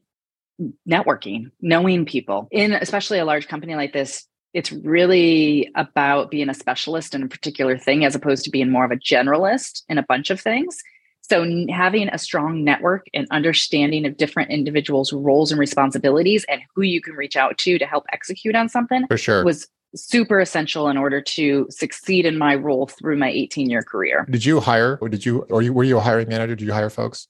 networking, 0.88 1.50
knowing 1.60 2.04
people 2.04 2.48
in 2.50 2.72
especially 2.72 3.18
a 3.18 3.24
large 3.24 3.48
company 3.48 3.74
like 3.74 3.92
this. 3.92 4.26
It's 4.54 4.72
really 4.72 5.70
about 5.76 6.30
being 6.30 6.48
a 6.48 6.54
specialist 6.54 7.14
in 7.14 7.22
a 7.22 7.28
particular 7.28 7.76
thing 7.76 8.04
as 8.04 8.14
opposed 8.14 8.44
to 8.44 8.50
being 8.50 8.70
more 8.70 8.84
of 8.84 8.90
a 8.90 8.96
generalist 8.96 9.82
in 9.88 9.98
a 9.98 10.02
bunch 10.02 10.30
of 10.30 10.40
things. 10.40 10.78
So, 11.20 11.44
having 11.68 12.08
a 12.08 12.16
strong 12.16 12.64
network 12.64 13.06
and 13.12 13.26
understanding 13.30 14.06
of 14.06 14.16
different 14.16 14.50
individuals' 14.50 15.12
roles 15.12 15.50
and 15.50 15.60
responsibilities 15.60 16.46
and 16.48 16.62
who 16.74 16.82
you 16.82 17.02
can 17.02 17.14
reach 17.14 17.36
out 17.36 17.58
to 17.58 17.78
to 17.78 17.84
help 17.84 18.04
execute 18.12 18.54
on 18.54 18.70
something 18.70 19.06
for 19.08 19.18
sure 19.18 19.44
was 19.44 19.68
super 19.94 20.40
essential 20.40 20.88
in 20.88 20.96
order 20.96 21.20
to 21.20 21.66
succeed 21.70 22.26
in 22.26 22.38
my 22.38 22.54
role 22.54 22.86
through 22.86 23.16
my 23.16 23.30
18 23.30 23.68
year 23.68 23.82
career. 23.82 24.26
Did 24.30 24.44
you 24.44 24.60
hire 24.60 24.98
or 25.00 25.08
did 25.08 25.24
you 25.24 25.40
or 25.50 25.60
you, 25.60 25.72
were 25.72 25.84
you 25.84 25.98
a 25.98 26.00
hiring 26.00 26.28
manager? 26.28 26.56
Did 26.56 26.66
you 26.66 26.72
hire 26.72 26.90
folks? 26.90 27.28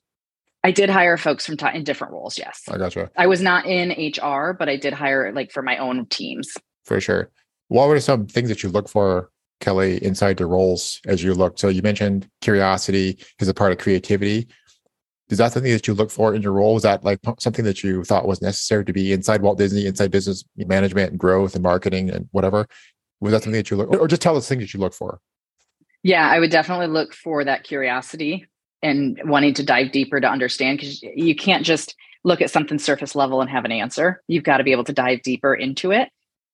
I 0.64 0.70
did 0.70 0.90
hire 0.90 1.16
folks 1.16 1.46
from 1.46 1.56
t- 1.56 1.66
in 1.72 1.84
different 1.84 2.12
roles. 2.12 2.38
Yes. 2.38 2.62
I 2.68 2.78
gotcha. 2.78 3.10
I 3.16 3.26
was 3.26 3.40
not 3.40 3.66
in 3.66 3.90
HR, 3.90 4.52
but 4.52 4.68
I 4.68 4.76
did 4.76 4.92
hire 4.92 5.32
like 5.32 5.52
for 5.52 5.62
my 5.62 5.76
own 5.78 6.06
teams. 6.06 6.52
For 6.84 7.00
sure. 7.00 7.30
What 7.68 7.88
were 7.88 8.00
some 8.00 8.26
things 8.26 8.48
that 8.48 8.62
you 8.62 8.68
look 8.68 8.88
for, 8.88 9.30
Kelly, 9.60 10.02
inside 10.04 10.36
the 10.36 10.46
roles 10.46 11.00
as 11.06 11.22
you 11.22 11.34
look? 11.34 11.58
So 11.58 11.68
you 11.68 11.82
mentioned 11.82 12.28
curiosity 12.40 13.18
is 13.40 13.48
a 13.48 13.54
part 13.54 13.72
of 13.72 13.78
creativity. 13.78 14.48
Is 15.28 15.38
that 15.38 15.52
something 15.52 15.70
that 15.70 15.86
you 15.86 15.94
look 15.94 16.10
for 16.10 16.34
in 16.34 16.40
your 16.40 16.52
role? 16.52 16.76
Is 16.76 16.82
that 16.82 17.04
like 17.04 17.20
something 17.38 17.64
that 17.66 17.84
you 17.84 18.02
thought 18.02 18.26
was 18.26 18.40
necessary 18.40 18.84
to 18.86 18.92
be 18.92 19.12
inside 19.12 19.42
Walt 19.42 19.58
Disney, 19.58 19.86
inside 19.86 20.10
business 20.10 20.42
management 20.56 21.10
and 21.10 21.20
growth 21.20 21.54
and 21.54 21.62
marketing 21.62 22.10
and 22.10 22.28
whatever? 22.32 22.66
Was 23.20 23.32
that 23.32 23.42
something 23.42 23.58
that 23.58 23.70
you 23.70 23.76
look, 23.76 23.90
or 23.90 24.08
just 24.08 24.22
tell 24.22 24.36
us 24.36 24.48
things 24.48 24.62
that 24.62 24.72
you 24.72 24.80
look 24.80 24.94
for? 24.94 25.20
Yeah, 26.02 26.28
I 26.28 26.38
would 26.38 26.50
definitely 26.50 26.86
look 26.86 27.12
for 27.12 27.44
that 27.44 27.64
curiosity 27.64 28.46
and 28.82 29.20
wanting 29.24 29.54
to 29.54 29.62
dive 29.62 29.92
deeper 29.92 30.20
to 30.20 30.28
understand 30.28 30.78
because 30.78 31.02
you 31.02 31.34
can't 31.34 31.64
just 31.64 31.94
look 32.24 32.40
at 32.40 32.50
something 32.50 32.78
surface 32.78 33.14
level 33.14 33.40
and 33.40 33.50
have 33.50 33.64
an 33.64 33.72
answer. 33.72 34.22
You've 34.28 34.44
got 34.44 34.58
to 34.58 34.64
be 34.64 34.72
able 34.72 34.84
to 34.84 34.92
dive 34.92 35.22
deeper 35.22 35.54
into 35.54 35.92
it. 35.92 36.10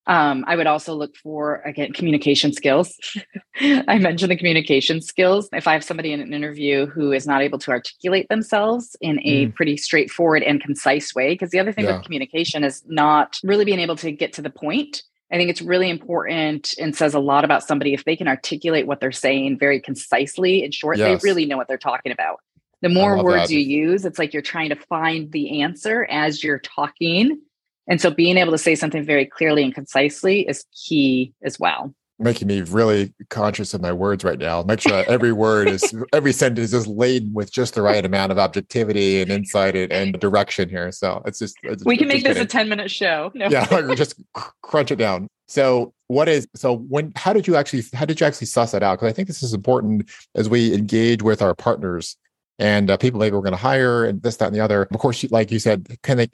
Um, 0.06 0.44
I 0.46 0.56
would 0.56 0.66
also 0.66 0.94
look 0.94 1.16
for 1.16 1.62
again 1.62 1.92
communication 1.92 2.52
skills. 2.52 2.94
I 3.60 3.98
mentioned 3.98 4.30
the 4.30 4.36
communication 4.36 5.00
skills. 5.00 5.48
If 5.52 5.66
I 5.66 5.72
have 5.72 5.84
somebody 5.84 6.12
in 6.12 6.20
an 6.20 6.34
interview 6.34 6.86
who 6.86 7.12
is 7.12 7.26
not 7.26 7.40
able 7.40 7.58
to 7.60 7.70
articulate 7.70 8.28
themselves 8.28 8.96
in 9.00 9.18
a 9.20 9.46
mm. 9.46 9.54
pretty 9.54 9.78
straightforward 9.78 10.42
and 10.42 10.60
concise 10.60 11.14
way, 11.14 11.32
because 11.32 11.50
the 11.50 11.58
other 11.58 11.72
thing 11.72 11.86
yeah. 11.86 11.96
with 11.96 12.04
communication 12.04 12.64
is 12.64 12.82
not 12.86 13.38
really 13.42 13.64
being 13.64 13.78
able 13.78 13.96
to 13.96 14.12
get 14.12 14.34
to 14.34 14.42
the 14.42 14.50
point 14.50 15.02
I 15.34 15.36
think 15.36 15.50
it's 15.50 15.60
really 15.60 15.90
important 15.90 16.74
and 16.78 16.94
says 16.94 17.12
a 17.12 17.18
lot 17.18 17.44
about 17.44 17.64
somebody 17.64 17.92
if 17.92 18.04
they 18.04 18.14
can 18.14 18.28
articulate 18.28 18.86
what 18.86 19.00
they're 19.00 19.10
saying 19.10 19.58
very 19.58 19.80
concisely 19.80 20.62
and 20.62 20.72
short, 20.72 20.96
yes. 20.96 21.20
they 21.20 21.28
really 21.28 21.44
know 21.44 21.56
what 21.56 21.66
they're 21.66 21.76
talking 21.76 22.12
about. 22.12 22.38
The 22.82 22.88
more 22.88 23.20
words 23.20 23.48
that. 23.48 23.54
you 23.54 23.58
use, 23.58 24.04
it's 24.04 24.16
like 24.16 24.32
you're 24.32 24.42
trying 24.42 24.68
to 24.68 24.76
find 24.76 25.32
the 25.32 25.62
answer 25.62 26.06
as 26.08 26.44
you're 26.44 26.60
talking. 26.60 27.40
And 27.88 28.00
so 28.00 28.12
being 28.12 28.36
able 28.36 28.52
to 28.52 28.58
say 28.58 28.76
something 28.76 29.04
very 29.04 29.26
clearly 29.26 29.64
and 29.64 29.74
concisely 29.74 30.46
is 30.46 30.66
key 30.72 31.32
as 31.42 31.58
well 31.58 31.92
making 32.18 32.48
me 32.48 32.62
really 32.62 33.12
conscious 33.28 33.74
of 33.74 33.80
my 33.80 33.92
words 33.92 34.24
right 34.24 34.38
now. 34.38 34.62
Make 34.62 34.80
sure 34.80 35.04
every 35.08 35.32
word 35.32 35.68
is 35.68 35.94
every 36.12 36.32
sentence 36.32 36.72
is 36.72 36.86
laden 36.86 37.32
with 37.32 37.52
just 37.52 37.74
the 37.74 37.82
right 37.82 38.04
amount 38.04 38.32
of 38.32 38.38
objectivity 38.38 39.20
and 39.20 39.30
insight 39.30 39.74
and, 39.76 39.92
and 39.92 40.20
direction 40.20 40.68
here. 40.68 40.92
So 40.92 41.22
it's 41.26 41.38
just 41.38 41.56
it's, 41.62 41.84
we 41.84 41.96
can 41.96 42.08
make 42.08 42.22
this 42.22 42.34
kidding. 42.34 42.42
a 42.42 42.46
10 42.46 42.68
minute 42.68 42.90
show. 42.90 43.32
No. 43.34 43.48
Yeah, 43.48 43.94
just 43.94 44.20
crunch 44.62 44.90
it 44.90 44.96
down. 44.96 45.28
So 45.48 45.92
what 46.08 46.28
is 46.28 46.46
so 46.54 46.76
when 46.76 47.12
how 47.16 47.32
did 47.32 47.46
you 47.46 47.56
actually 47.56 47.82
how 47.92 48.04
did 48.04 48.20
you 48.20 48.26
actually 48.26 48.46
suss 48.46 48.72
that 48.72 48.82
out? 48.82 48.94
Because 48.94 49.10
I 49.10 49.12
think 49.12 49.28
this 49.28 49.42
is 49.42 49.52
important 49.52 50.08
as 50.34 50.48
we 50.48 50.72
engage 50.72 51.22
with 51.22 51.42
our 51.42 51.54
partners 51.54 52.16
and 52.58 52.90
uh, 52.90 52.96
people 52.96 53.18
maybe 53.18 53.34
we're 53.34 53.42
going 53.42 53.52
to 53.52 53.58
hire 53.58 54.04
and 54.04 54.22
this 54.22 54.36
that 54.36 54.46
and 54.46 54.54
the 54.54 54.60
other. 54.60 54.82
Of 54.82 54.98
course, 54.98 55.24
like 55.30 55.50
you 55.50 55.58
said, 55.58 55.98
can 56.02 56.16
they 56.16 56.28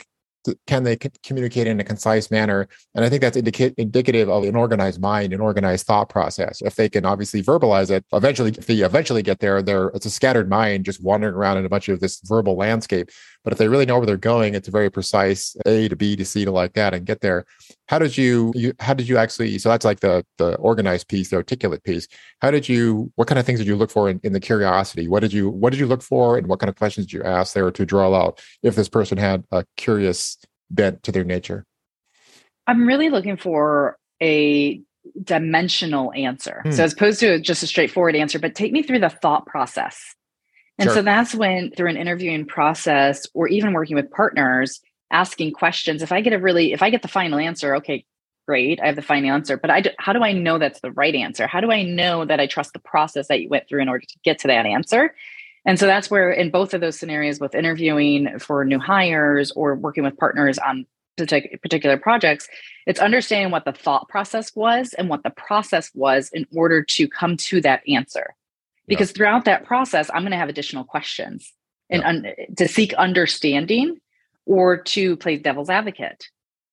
can 0.67 0.85
they 0.85 0.97
communicate 0.97 1.67
in 1.67 1.81
a 1.81 1.85
concise 1.85 2.31
manner? 2.31 2.69
And 2.95 3.05
I 3.05 3.09
think 3.09 3.21
that's 3.21 3.37
indica- 3.37 3.75
indicative 3.77 4.29
of 4.29 4.45
an 4.45 4.57
organized 4.57 5.01
mind, 5.01 5.33
an 5.33 5.41
organized 5.41 5.87
thought 5.87 6.09
process. 6.09 6.63
If 6.63 6.77
they 6.77 6.89
can 6.89 7.05
obviously 7.05 7.43
verbalize 7.43 7.91
it, 7.91 8.05
eventually, 8.13 8.51
if 8.51 8.67
they 8.67 8.77
eventually 8.77 9.23
get 9.23 9.41
there, 9.41 9.63
there 9.63 9.89
it's 9.89 10.07
a 10.07 10.11
scattered 10.11 10.49
mind 10.49 10.85
just 10.85 11.03
wandering 11.03 11.35
around 11.35 11.59
in 11.59 11.65
a 11.65 11.69
bunch 11.69 11.89
of 11.89 12.01
this 12.01 12.21
verbal 12.25 12.57
landscape. 12.57 13.11
But 13.43 13.53
if 13.53 13.59
they 13.59 13.69
really 13.69 13.87
know 13.87 13.99
where 13.99 14.07
they're 14.07 14.17
going, 14.17 14.55
it's 14.55 14.69
a 14.69 14.71
very 14.71 14.91
precise 14.91 15.57
A 15.67 15.89
to 15.89 15.97
B 15.97 16.15
to 16.17 16.25
C 16.25 16.45
to 16.45 16.51
like 16.51 16.75
that 16.75 16.93
and 16.93 17.07
get 17.07 17.21
there. 17.21 17.47
How 17.89 17.99
did 17.99 18.17
you, 18.17 18.53
you 18.55 18.75
how 18.81 18.95
did 18.95 19.09
you 19.09 19.17
actually 19.17 19.59
so 19.59 19.69
that's 19.69 19.85
like 19.85 20.01
the 20.01 20.25
the 20.39 20.57
organized 20.57 21.09
piece, 21.09 21.31
the 21.31 21.37
articulate 21.37 21.83
piece. 21.83 22.07
How 22.43 22.51
did 22.51 22.69
you 22.69 23.13
what 23.17 23.29
kind 23.29 23.39
of 23.39 23.47
things 23.47 23.59
did 23.59 23.67
you 23.67 23.77
look 23.77 23.91
for 23.91 24.09
in, 24.11 24.21
in 24.23 24.33
the 24.33 24.41
curiosity? 24.41 25.09
What 25.09 25.21
did 25.21 25.33
you 25.33 25.49
what 25.49 25.71
did 25.71 25.81
you 25.81 25.87
look 25.87 26.03
for 26.03 26.37
and 26.37 26.47
what 26.47 26.61
kind 26.61 26.69
of 26.69 26.77
questions 26.77 27.07
did 27.07 27.15
you 27.15 27.23
ask 27.23 27.55
there 27.55 27.71
to 27.71 27.87
draw 27.87 28.15
out 28.15 28.41
if 28.63 28.75
this 28.75 28.89
person 28.89 29.19
had 29.19 29.45
a 29.51 29.65
curious 29.77 30.39
bent 30.71 31.03
to 31.05 31.13
their 31.13 31.25
nature? 31.25 31.65
I'm 32.67 32.87
really 32.87 33.09
looking 33.09 33.37
for 33.37 33.99
a 34.23 34.81
dimensional 35.23 36.13
answer. 36.13 36.61
Hmm. 36.65 36.73
So 36.73 36.85
as 36.85 36.93
opposed 36.93 37.21
to 37.21 37.41
just 37.41 37.63
a 37.63 37.67
straightforward 37.67 38.15
answer, 38.15 38.39
but 38.39 38.55
take 38.55 38.73
me 38.73 38.83
through 38.83 39.01
the 39.01 39.09
thought 39.09 39.47
process. 39.47 40.15
And 40.81 40.87
sure. 40.87 40.95
so 40.95 41.03
that's 41.03 41.35
when 41.35 41.73
through 41.73 41.91
an 41.91 41.99
interviewing 41.99 42.47
process 42.47 43.27
or 43.35 43.47
even 43.49 43.75
working 43.75 43.97
with 43.97 44.11
partners, 44.11 44.81
asking 45.11 45.53
questions, 45.53 46.01
if 46.01 46.11
I 46.11 46.23
get 46.23 46.33
a 46.33 46.39
really, 46.39 46.73
if 46.73 46.83
I 46.83 46.89
get 46.89 47.03
the 47.03 47.09
final 47.09 47.39
answer, 47.39 47.77
okay, 47.77 48.07
great, 48.49 48.81
I 48.81 48.87
have 48.87 48.97
the 48.97 49.03
final 49.03 49.31
answer, 49.31 49.59
but 49.59 49.69
I, 49.69 49.83
how 49.99 50.15
do 50.15 50.23
I 50.23 50.33
know 50.33 50.59
that's 50.59 50.81
the 50.81 50.91
right 50.91 51.15
answer? 51.15 51.47
How 51.47 51.61
do 51.61 51.71
I 51.71 51.83
know 51.83 52.25
that 52.25 52.41
I 52.41 52.47
trust 52.47 52.73
the 52.73 52.79
process 52.79 53.29
that 53.29 53.43
you 53.43 53.51
went 53.51 53.69
through 53.69 53.83
in 53.83 53.91
order 53.91 54.07
to 54.07 54.19
get 54.25 54.39
to 54.39 54.49
that 54.49 54.65
answer? 54.65 55.15
And 55.67 55.79
so 55.79 55.85
that's 55.87 56.11
where, 56.11 56.31
in 56.31 56.51
both 56.51 56.73
of 56.73 56.81
those 56.81 56.99
scenarios, 56.99 57.39
both 57.39 57.55
interviewing 57.55 58.39
for 58.39 58.65
new 58.65 58.79
hires 58.79 59.51
or 59.51 59.75
working 59.75 60.03
with 60.03 60.17
partners 60.17 60.59
on 60.59 60.87
particular 61.19 61.99
projects, 61.99 62.49
it's 62.87 63.01
understanding 63.01 63.51
what 63.51 63.67
the 63.67 63.73
thought 63.73 64.09
process 64.09 64.57
was 64.57 64.95
and 64.95 65.11
what 65.11 65.23
the 65.23 65.31
process 65.31 65.91
was 65.95 66.31
in 66.33 66.47
order 66.57 66.83
to 66.83 67.07
come 67.07 67.37
to 67.37 67.61
that 67.61 67.87
answer. 67.87 68.35
Because 68.91 69.13
throughout 69.13 69.47
that 69.47 69.65
process, 69.65 70.11
I'm 70.13 70.23
going 70.23 70.33
to 70.33 70.37
have 70.37 70.51
additional 70.51 70.85
questions 70.85 71.53
and 71.89 72.03
un- 72.03 72.27
to 72.59 72.69
seek 72.69 72.93
understanding 72.95 73.97
or 74.47 74.83
to 74.83 75.17
play 75.17 75.39
devil's 75.39 75.71
advocate. 75.71 76.27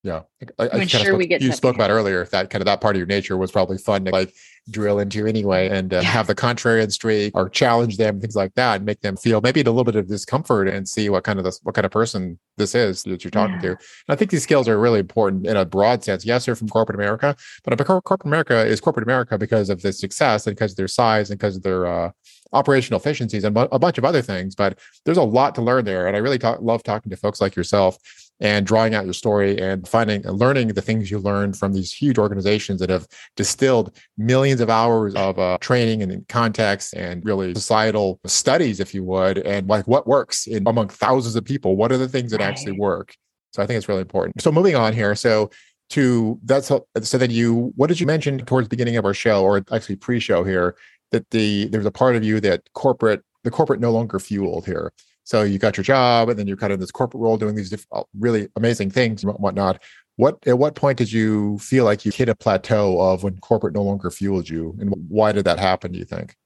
Yeah, 0.08 0.22
I, 0.58 0.70
I 0.70 0.78
ensure 0.84 1.02
spoke, 1.02 1.18
we 1.18 1.28
get. 1.28 1.42
You 1.42 1.52
spoke 1.52 1.76
about 1.76 1.90
earlier 1.90 2.24
that 2.24 2.50
kind 2.50 2.62
of 2.62 2.66
that 2.66 2.80
part 2.80 2.96
of 2.96 2.98
your 2.98 3.08
nature 3.08 3.36
was 3.36 3.52
probably 3.52 3.78
fun 3.78 4.06
to 4.06 4.12
like 4.12 4.34
drill 4.70 5.00
into 5.00 5.28
anyway, 5.28 5.68
and 5.68 5.94
uh, 5.94 5.98
yeah. 5.98 6.04
have 6.04 6.28
the 6.28 6.34
contrarian 6.34 6.90
streak 6.90 7.36
or 7.36 7.50
challenge 7.50 7.98
them, 7.98 8.22
things 8.22 8.36
like 8.36 8.54
that, 8.54 8.78
and 8.78 8.86
make 8.86 9.02
them 9.02 9.18
feel 9.18 9.42
maybe 9.42 9.60
a 9.60 9.66
little 9.66 9.84
bit 9.84 9.98
of 9.98 10.08
discomfort 10.08 10.70
and 10.70 10.88
see 10.88 11.10
what 11.10 11.26
kind 11.26 11.40
of 11.40 11.44
this, 11.44 11.60
what 11.64 11.76
kind 11.76 11.84
of 11.84 11.92
person 11.92 12.40
this 12.56 12.74
is 12.74 13.04
that 13.04 13.26
you're 13.26 13.32
talking 13.32 13.56
yeah. 13.56 13.62
to. 13.62 13.70
And 13.72 13.78
I 14.08 14.16
think 14.16 14.32
these 14.32 14.44
skills 14.44 14.70
are 14.70 14.80
really 14.80 15.02
important 15.02 15.46
in 15.46 15.58
a 15.58 15.66
broad 15.66 16.06
sense. 16.06 16.26
Yes, 16.26 16.46
they're 16.46 16.56
from 16.56 16.70
corporate 16.70 16.96
America, 16.96 17.36
but 17.66 17.78
corporate 17.86 18.26
America 18.26 18.66
is 18.66 18.80
corporate 18.80 19.06
America 19.06 19.38
because 19.38 19.70
of 19.70 19.82
the 19.82 19.92
success 19.92 20.48
and 20.48 20.56
because 20.56 20.72
of 20.72 20.78
their 20.78 20.88
size 20.88 21.32
and 21.32 21.38
because 21.38 21.58
of 21.58 21.64
their 21.64 21.86
uh, 21.86 22.12
operational 22.54 22.98
efficiencies 22.98 23.44
and 23.44 23.58
a 23.58 23.78
bunch 23.78 23.98
of 23.98 24.06
other 24.06 24.22
things. 24.22 24.56
But 24.56 24.80
there's 25.04 25.18
a 25.18 25.24
lot 25.24 25.54
to 25.56 25.62
learn 25.62 25.84
there, 25.84 26.08
and 26.08 26.16
I 26.16 26.20
really 26.20 26.40
talk, 26.40 26.62
love 26.62 26.82
talking 26.82 27.10
to 27.10 27.18
folks 27.18 27.42
like 27.42 27.58
yourself 27.58 27.98
and 28.40 28.66
drawing 28.66 28.94
out 28.94 29.06
your 29.06 29.14
story 29.14 29.60
and 29.60 29.88
finding 29.88 30.26
and 30.26 30.38
learning 30.38 30.68
the 30.70 30.82
things 30.82 31.10
you 31.10 31.20
learned 31.20 31.58
from 31.58 31.74
these 31.74 31.92
huge 31.92 32.18
organizations 32.18 32.80
that 32.80 32.90
have 32.90 33.08
distilled 33.36 33.96
millions 34.18 34.62
of 34.62 34.70
hours 34.70 35.16
of 35.16 35.40
uh, 35.40 35.58
training 35.60 36.04
and 36.04 36.28
context 36.28 36.94
and 36.94 37.26
really 37.26 37.54
societal 37.54 38.20
studies, 38.26 38.80
if 38.80 38.94
you 38.94 39.04
would, 39.04 39.40
and 39.40 39.68
like 39.68 39.88
what 39.88 40.08
works 40.08 40.48
in 40.48 40.68
among 40.68 40.90
thousands 40.90 41.36
of 41.36 41.44
people. 41.44 41.76
What 41.76 41.92
are 41.92 41.98
the 41.98 42.08
things 42.08 42.32
that 42.32 42.42
actually 42.42 42.74
work? 42.74 43.16
So 43.54 43.64
I 43.64 43.66
think 43.66 43.78
it's 43.78 43.90
really 43.90 44.02
important. 44.02 44.42
So 44.42 44.52
moving 44.52 44.76
on 44.76 44.94
here. 44.94 45.16
So 45.16 45.50
to 45.90 46.38
that's 46.44 46.68
so 46.68 47.18
then 47.18 47.32
you 47.32 47.72
what 47.76 47.88
did 47.88 48.00
you 48.00 48.06
mention 48.06 48.40
towards 48.40 48.66
the 48.66 48.70
beginning 48.70 48.98
of 48.98 49.06
our 49.06 49.14
show 49.14 49.44
or 49.44 49.64
actually 49.72 49.96
pre-show 49.96 50.44
here 50.44 50.76
that 51.12 51.30
the 51.30 51.68
there's 51.68 51.86
a 51.86 51.92
part 51.92 52.16
of 52.16 52.24
you 52.24 52.40
that 52.42 52.62
corporate 52.74 53.24
the 53.44 53.52
corporate 53.52 53.80
no 53.80 53.92
longer 53.92 54.20
fueled 54.20 54.66
here 54.66 54.92
so 55.28 55.44
you 55.44 55.60
got 55.60 55.76
your 55.76 55.84
job, 55.84 56.30
and 56.30 56.40
then 56.40 56.48
you're 56.48 56.56
kind 56.56 56.72
of 56.72 56.76
in 56.76 56.80
this 56.80 56.90
corporate 56.90 57.22
role 57.22 57.36
doing 57.36 57.54
these 57.54 57.86
uh, 57.92 58.04
really 58.18 58.48
amazing 58.56 58.90
things 58.90 59.26
and 59.26 59.34
whatnot. 59.34 59.84
What 60.16 60.38
at 60.48 60.58
what 60.58 60.76
point 60.76 60.98
did 60.98 61.12
you 61.12 61.60
feel 61.60 61.84
like 61.84 62.06
you 62.06 62.14
hit 62.14 62.30
a 62.30 62.36
plateau 62.36 62.98
of 63.02 63.24
when 63.24 63.38
corporate 63.40 63.76
no 63.76 63.84
longer 63.84 64.10
fueled 64.10 64.48
you, 64.48 64.74
and 64.80 64.94
why 65.10 65.34
did 65.34 65.44
that 65.44 65.60
happen? 65.60 65.92
Do 65.92 66.00
you 66.00 66.06
think? 66.06 66.38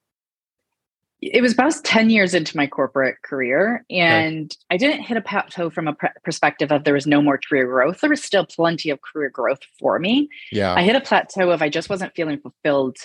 It 1.22 1.44
was 1.44 1.54
about 1.54 1.76
10 1.84 2.10
years 2.10 2.34
into 2.34 2.58
my 2.58 2.66
corporate 2.66 3.18
career, 3.24 3.86
and 3.92 4.46
okay. 4.46 4.58
I 4.72 4.78
didn't 4.78 5.04
hit 5.04 5.16
a 5.16 5.22
plateau 5.22 5.70
from 5.70 5.88
a 5.88 5.96
perspective 6.24 6.72
of 6.72 6.84
there 6.84 6.96
was 6.96 7.06
no 7.06 7.22
more 7.22 7.38
career 7.38 7.68
growth. 7.68 8.02
There 8.02 8.10
was 8.10 8.24
still 8.24 8.48
plenty 8.48 8.90
of 8.90 9.00
career 9.04 9.30
growth 9.30 9.60
for 9.80 10.00
me. 10.00 10.28
Yeah. 10.52 10.74
I 10.74 10.82
hit 10.82 10.96
a 10.96 11.02
plateau 11.02 11.52
of 11.52 11.62
I 11.62 11.70
just 11.70 11.88
wasn't 11.88 12.16
feeling 12.16 12.40
fulfilled. 12.40 12.98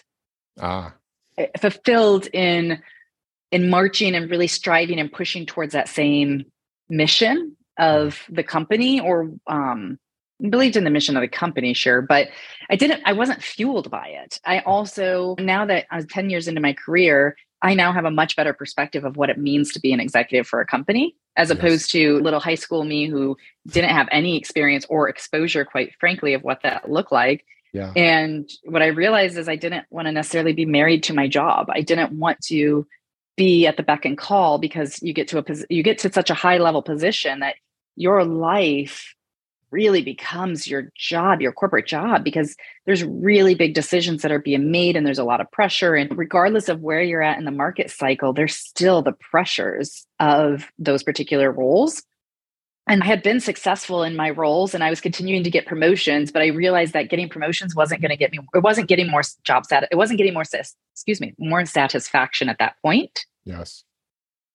Ah. 0.59 0.95
Eh, 1.37 1.49
fulfilled 1.61 2.29
in 2.33 2.83
in 3.51 3.71
marching 3.71 4.15
and 4.15 4.31
really 4.31 4.47
striving 4.47 4.99
and 4.99 5.13
pushing 5.13 5.47
towards 5.47 5.73
that 5.73 5.89
same 5.89 6.45
mission 6.89 7.57
of 7.79 8.23
the 8.29 8.43
company 8.43 9.01
or 9.01 9.31
um, 9.47 9.99
believed 10.51 10.77
in 10.77 10.85
the 10.85 10.91
mission 10.91 11.17
of 11.17 11.23
the 11.23 11.29
company 11.29 11.73
sure 11.73 12.03
but 12.03 12.29
i 12.69 12.77
didn't 12.77 13.01
i 13.07 13.13
wasn't 13.13 13.43
fueled 13.43 13.91
by 13.91 14.07
it 14.09 14.39
i 14.45 14.59
also 14.61 15.35
now 15.39 15.65
that 15.65 15.87
i'm 15.91 16.07
10 16.07 16.29
years 16.29 16.47
into 16.47 16.61
my 16.61 16.75
career 16.75 17.37
i 17.63 17.73
now 17.73 17.91
have 17.91 18.05
a 18.05 18.11
much 18.11 18.37
better 18.37 18.53
perspective 18.53 19.05
of 19.05 19.17
what 19.17 19.31
it 19.31 19.39
means 19.39 19.73
to 19.73 19.81
be 19.81 19.93
an 19.95 20.01
executive 20.01 20.47
for 20.47 20.61
a 20.61 20.67
company 20.67 21.17
as 21.37 21.49
yes. 21.49 21.59
opposed 21.59 21.91
to 21.91 22.21
little 22.21 22.41
high 22.41 22.55
school 22.55 22.85
me 22.85 23.07
who 23.07 23.35
didn't 23.69 23.91
have 23.91 24.09
any 24.13 24.37
experience 24.37 24.85
or 24.91 25.09
exposure 25.09 25.65
quite 25.65 25.95
frankly 25.99 26.35
of 26.35 26.43
what 26.43 26.61
that 26.63 26.91
looked 26.91 27.13
like 27.13 27.47
yeah. 27.73 27.93
and 27.97 28.51
what 28.65 28.83
i 28.83 28.89
realized 28.89 29.39
is 29.39 29.49
i 29.49 29.57
didn't 29.57 29.87
want 29.89 30.05
to 30.05 30.13
necessarily 30.13 30.53
be 30.53 30.67
married 30.67 31.03
to 31.03 31.15
my 31.15 31.27
job 31.27 31.69
i 31.71 31.81
didn't 31.81 32.13
want 32.13 32.39
to 32.43 32.87
be 33.37 33.67
at 33.67 33.77
the 33.77 33.83
beck 33.83 34.05
and 34.05 34.19
call 34.19 34.59
because 34.59 35.03
you 35.03 35.13
get 35.13 35.29
to 35.29 35.39
a 35.39 35.45
you 35.69 35.83
get 35.83 35.99
to 35.99 36.13
such 36.13 36.31
a 36.31 36.35
high 36.35 36.59
level 36.59 36.83
position 36.83 37.41
that 37.41 37.57
your 37.95 38.25
life 38.25 39.15
really 39.71 40.01
becomes 40.01 40.67
your 40.67 40.91
job 40.97 41.41
your 41.41 41.53
corporate 41.53 41.87
job 41.87 42.25
because 42.25 42.57
there's 42.87 43.05
really 43.05 43.55
big 43.55 43.75
decisions 43.75 44.23
that 44.23 44.33
are 44.33 44.39
being 44.39 44.71
made 44.71 44.97
and 44.97 45.07
there's 45.07 45.19
a 45.19 45.25
lot 45.25 45.41
of 45.41 45.51
pressure. 45.51 45.95
And 45.95 46.17
regardless 46.17 46.69
of 46.69 46.81
where 46.81 47.03
you're 47.03 47.23
at 47.23 47.39
in 47.39 47.45
the 47.45 47.51
market 47.51 47.91
cycle 47.91 48.33
there's 48.33 48.57
still 48.57 49.03
the 49.03 49.13
pressures 49.13 50.07
of 50.19 50.71
those 50.79 51.03
particular 51.03 51.53
roles 51.53 52.03
and 52.87 53.03
I 53.03 53.07
had 53.07 53.23
been 53.23 53.41
successful 53.41 54.05
in 54.05 54.15
my 54.15 54.31
roles 54.31 54.75
and 54.75 54.85
I 54.85 54.91
was 54.91 55.01
continuing 55.01 55.43
to 55.43 55.51
get 55.51 55.67
promotions, 55.67 56.31
but 56.31 56.43
I 56.43 56.49
realized 56.49 56.93
that 56.93 57.09
getting 57.09 57.29
promotions 57.29 57.75
wasn't 57.75 58.01
going 58.01 58.11
to 58.11 58.17
get 58.17 58.31
me, 58.31 58.39
it 58.55 58.63
wasn't 58.63 58.89
getting 58.89 59.11
more 59.11 59.23
job 59.45 59.67
sat, 59.67 59.89
it 59.91 59.97
wasn't 59.97 60.19
getting 60.19 60.35
more, 60.35 60.45
excuse 60.93 61.21
me, 61.21 61.35
more 61.39 61.65
satisfaction 61.65 62.49
at 62.49 62.59
that 62.59 62.77
point. 62.83 63.27
Yes. 63.45 63.85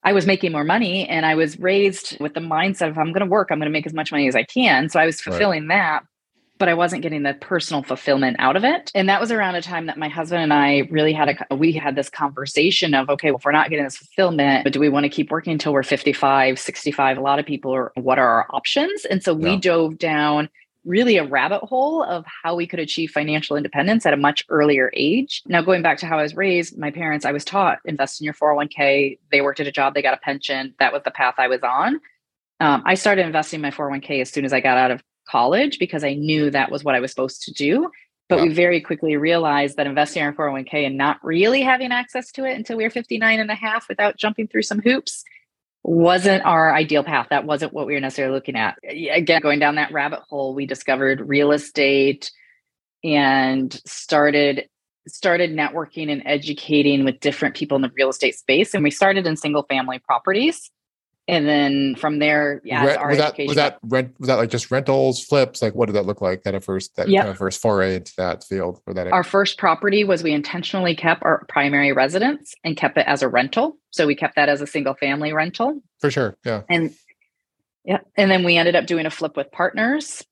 I 0.03 0.13
was 0.13 0.25
making 0.25 0.51
more 0.51 0.63
money 0.63 1.07
and 1.07 1.25
I 1.25 1.35
was 1.35 1.59
raised 1.59 2.19
with 2.19 2.33
the 2.33 2.39
mindset 2.39 2.89
of 2.89 2.97
I'm 2.97 3.11
going 3.11 3.25
to 3.25 3.31
work, 3.31 3.49
I'm 3.51 3.59
going 3.59 3.69
to 3.69 3.71
make 3.71 3.85
as 3.85 3.93
much 3.93 4.11
money 4.11 4.27
as 4.27 4.35
I 4.35 4.43
can. 4.43 4.89
So 4.89 4.99
I 4.99 5.05
was 5.05 5.21
fulfilling 5.21 5.67
right. 5.67 5.75
that 5.75 6.03
but 6.61 6.69
I 6.69 6.75
wasn't 6.75 7.01
getting 7.01 7.23
the 7.23 7.33
personal 7.33 7.81
fulfillment 7.81 8.35
out 8.37 8.55
of 8.55 8.63
it. 8.63 8.91
And 8.93 9.09
that 9.09 9.19
was 9.19 9.31
around 9.31 9.55
a 9.55 9.63
time 9.63 9.87
that 9.87 9.97
my 9.97 10.09
husband 10.09 10.43
and 10.43 10.53
I 10.53 10.87
really 10.91 11.11
had 11.11 11.43
a 11.49 11.55
we 11.55 11.71
had 11.71 11.95
this 11.95 12.07
conversation 12.07 12.93
of 12.93 13.09
okay, 13.09 13.31
well, 13.31 13.39
if 13.39 13.45
we're 13.45 13.51
not 13.51 13.71
getting 13.71 13.83
this 13.83 13.97
fulfillment, 13.97 14.63
but 14.63 14.71
do 14.71 14.79
we 14.79 14.87
want 14.87 15.05
to 15.05 15.09
keep 15.09 15.31
working 15.31 15.53
until 15.53 15.73
we're 15.73 15.81
55, 15.81 16.59
65? 16.59 17.17
A 17.17 17.19
lot 17.19 17.39
of 17.39 17.47
people 17.47 17.73
are 17.73 17.91
what 17.95 18.19
are 18.19 18.27
our 18.27 18.47
options? 18.51 19.05
And 19.05 19.23
so 19.23 19.33
we 19.33 19.57
dove 19.57 19.97
down 19.97 20.49
really 20.85 21.17
a 21.17 21.25
rabbit 21.25 21.61
hole 21.63 22.03
of 22.03 22.25
how 22.43 22.53
we 22.53 22.67
could 22.67 22.79
achieve 22.79 23.09
financial 23.09 23.57
independence 23.57 24.05
at 24.05 24.13
a 24.13 24.17
much 24.17 24.45
earlier 24.49 24.91
age. 24.95 25.41
Now, 25.47 25.63
going 25.63 25.81
back 25.81 25.97
to 25.99 26.05
how 26.05 26.19
I 26.19 26.21
was 26.21 26.35
raised, 26.35 26.77
my 26.77 26.91
parents, 26.91 27.25
I 27.25 27.31
was 27.31 27.43
taught 27.43 27.79
invest 27.85 28.21
in 28.21 28.25
your 28.25 28.35
401k. 28.35 29.17
They 29.31 29.41
worked 29.41 29.59
at 29.61 29.65
a 29.65 29.71
job, 29.71 29.95
they 29.95 30.03
got 30.03 30.13
a 30.13 30.17
pension. 30.17 30.75
That 30.77 30.93
was 30.93 31.01
the 31.01 31.11
path 31.11 31.35
I 31.39 31.47
was 31.47 31.61
on. 31.63 31.99
Um, 32.59 32.83
I 32.85 32.93
started 32.93 33.25
investing 33.25 33.57
in 33.57 33.61
my 33.63 33.71
401k 33.71 34.21
as 34.21 34.29
soon 34.29 34.45
as 34.45 34.53
I 34.53 34.59
got 34.59 34.77
out 34.77 34.91
of 34.91 35.01
college 35.31 35.79
because 35.79 36.03
I 36.03 36.13
knew 36.13 36.49
that 36.51 36.71
was 36.71 36.83
what 36.83 36.95
I 36.95 36.99
was 36.99 37.11
supposed 37.11 37.43
to 37.43 37.53
do. 37.53 37.89
But 38.29 38.39
wow. 38.39 38.45
we 38.45 38.53
very 38.53 38.79
quickly 38.79 39.17
realized 39.17 39.77
that 39.77 39.87
investing 39.87 40.21
in 40.21 40.27
our 40.27 40.33
401k 40.33 40.85
and 40.85 40.97
not 40.97 41.17
really 41.23 41.61
having 41.61 41.91
access 41.91 42.31
to 42.33 42.45
it 42.45 42.55
until 42.55 42.77
we 42.77 42.83
were 42.83 42.89
59 42.89 43.39
and 43.39 43.51
a 43.51 43.55
half 43.55 43.89
without 43.89 44.17
jumping 44.17 44.47
through 44.47 44.63
some 44.63 44.79
hoops 44.79 45.23
wasn't 45.83 46.45
our 46.45 46.73
ideal 46.73 47.03
path. 47.03 47.27
That 47.29 47.45
wasn't 47.45 47.73
what 47.73 47.87
we 47.87 47.93
were 47.93 47.99
necessarily 47.99 48.35
looking 48.35 48.55
at. 48.55 48.77
Again, 48.83 49.41
going 49.41 49.59
down 49.59 49.75
that 49.75 49.91
rabbit 49.91 50.21
hole, 50.29 50.53
we 50.53 50.65
discovered 50.65 51.27
real 51.27 51.51
estate 51.51 52.31
and 53.03 53.73
started 53.85 54.67
started 55.07 55.51
networking 55.51 56.11
and 56.11 56.21
educating 56.25 57.03
with 57.03 57.19
different 57.19 57.55
people 57.55 57.75
in 57.75 57.81
the 57.81 57.91
real 57.95 58.09
estate 58.09 58.35
space 58.35 58.75
and 58.75 58.83
we 58.83 58.91
started 58.91 59.25
in 59.25 59.35
single 59.35 59.63
family 59.63 59.97
properties 59.97 60.69
and 61.27 61.47
then 61.47 61.95
from 61.95 62.19
there, 62.19 62.61
yeah, 62.63 62.85
Rent, 62.85 63.07
was 63.07 63.17
that 63.17 63.37
was 63.37 63.55
that 63.55 63.79
rent 63.83 64.13
was 64.19 64.27
that 64.27 64.35
like 64.35 64.49
just 64.49 64.71
rentals, 64.71 65.23
flips? 65.23 65.61
Like 65.61 65.75
what 65.75 65.85
did 65.85 65.93
that 65.93 66.05
look 66.05 66.21
like? 66.21 66.43
That 66.43 66.55
at 66.55 66.63
first 66.63 66.95
that 66.95 67.07
yep. 67.07 67.21
kind 67.21 67.31
of 67.31 67.37
first 67.37 67.61
foray 67.61 67.95
into 67.95 68.13
that 68.17 68.43
field 68.43 68.81
for 68.83 68.93
that. 68.93 69.07
Our 69.07 69.23
first 69.23 69.57
property 69.57 70.03
was 70.03 70.23
we 70.23 70.31
intentionally 70.31 70.95
kept 70.95 71.23
our 71.23 71.45
primary 71.47 71.93
residence 71.93 72.53
and 72.63 72.75
kept 72.75 72.97
it 72.97 73.05
as 73.07 73.21
a 73.21 73.27
rental. 73.27 73.77
So 73.91 74.07
we 74.07 74.15
kept 74.15 74.35
that 74.35 74.49
as 74.49 74.61
a 74.61 74.67
single 74.67 74.95
family 74.95 75.31
rental. 75.31 75.81
For 75.99 76.09
sure. 76.09 76.37
Yeah. 76.43 76.63
And 76.69 76.93
yeah. 77.85 77.99
And 78.15 78.29
then 78.29 78.43
we 78.43 78.57
ended 78.57 78.75
up 78.75 78.85
doing 78.85 79.05
a 79.05 79.11
flip 79.11 79.37
with 79.37 79.51
partners 79.51 80.23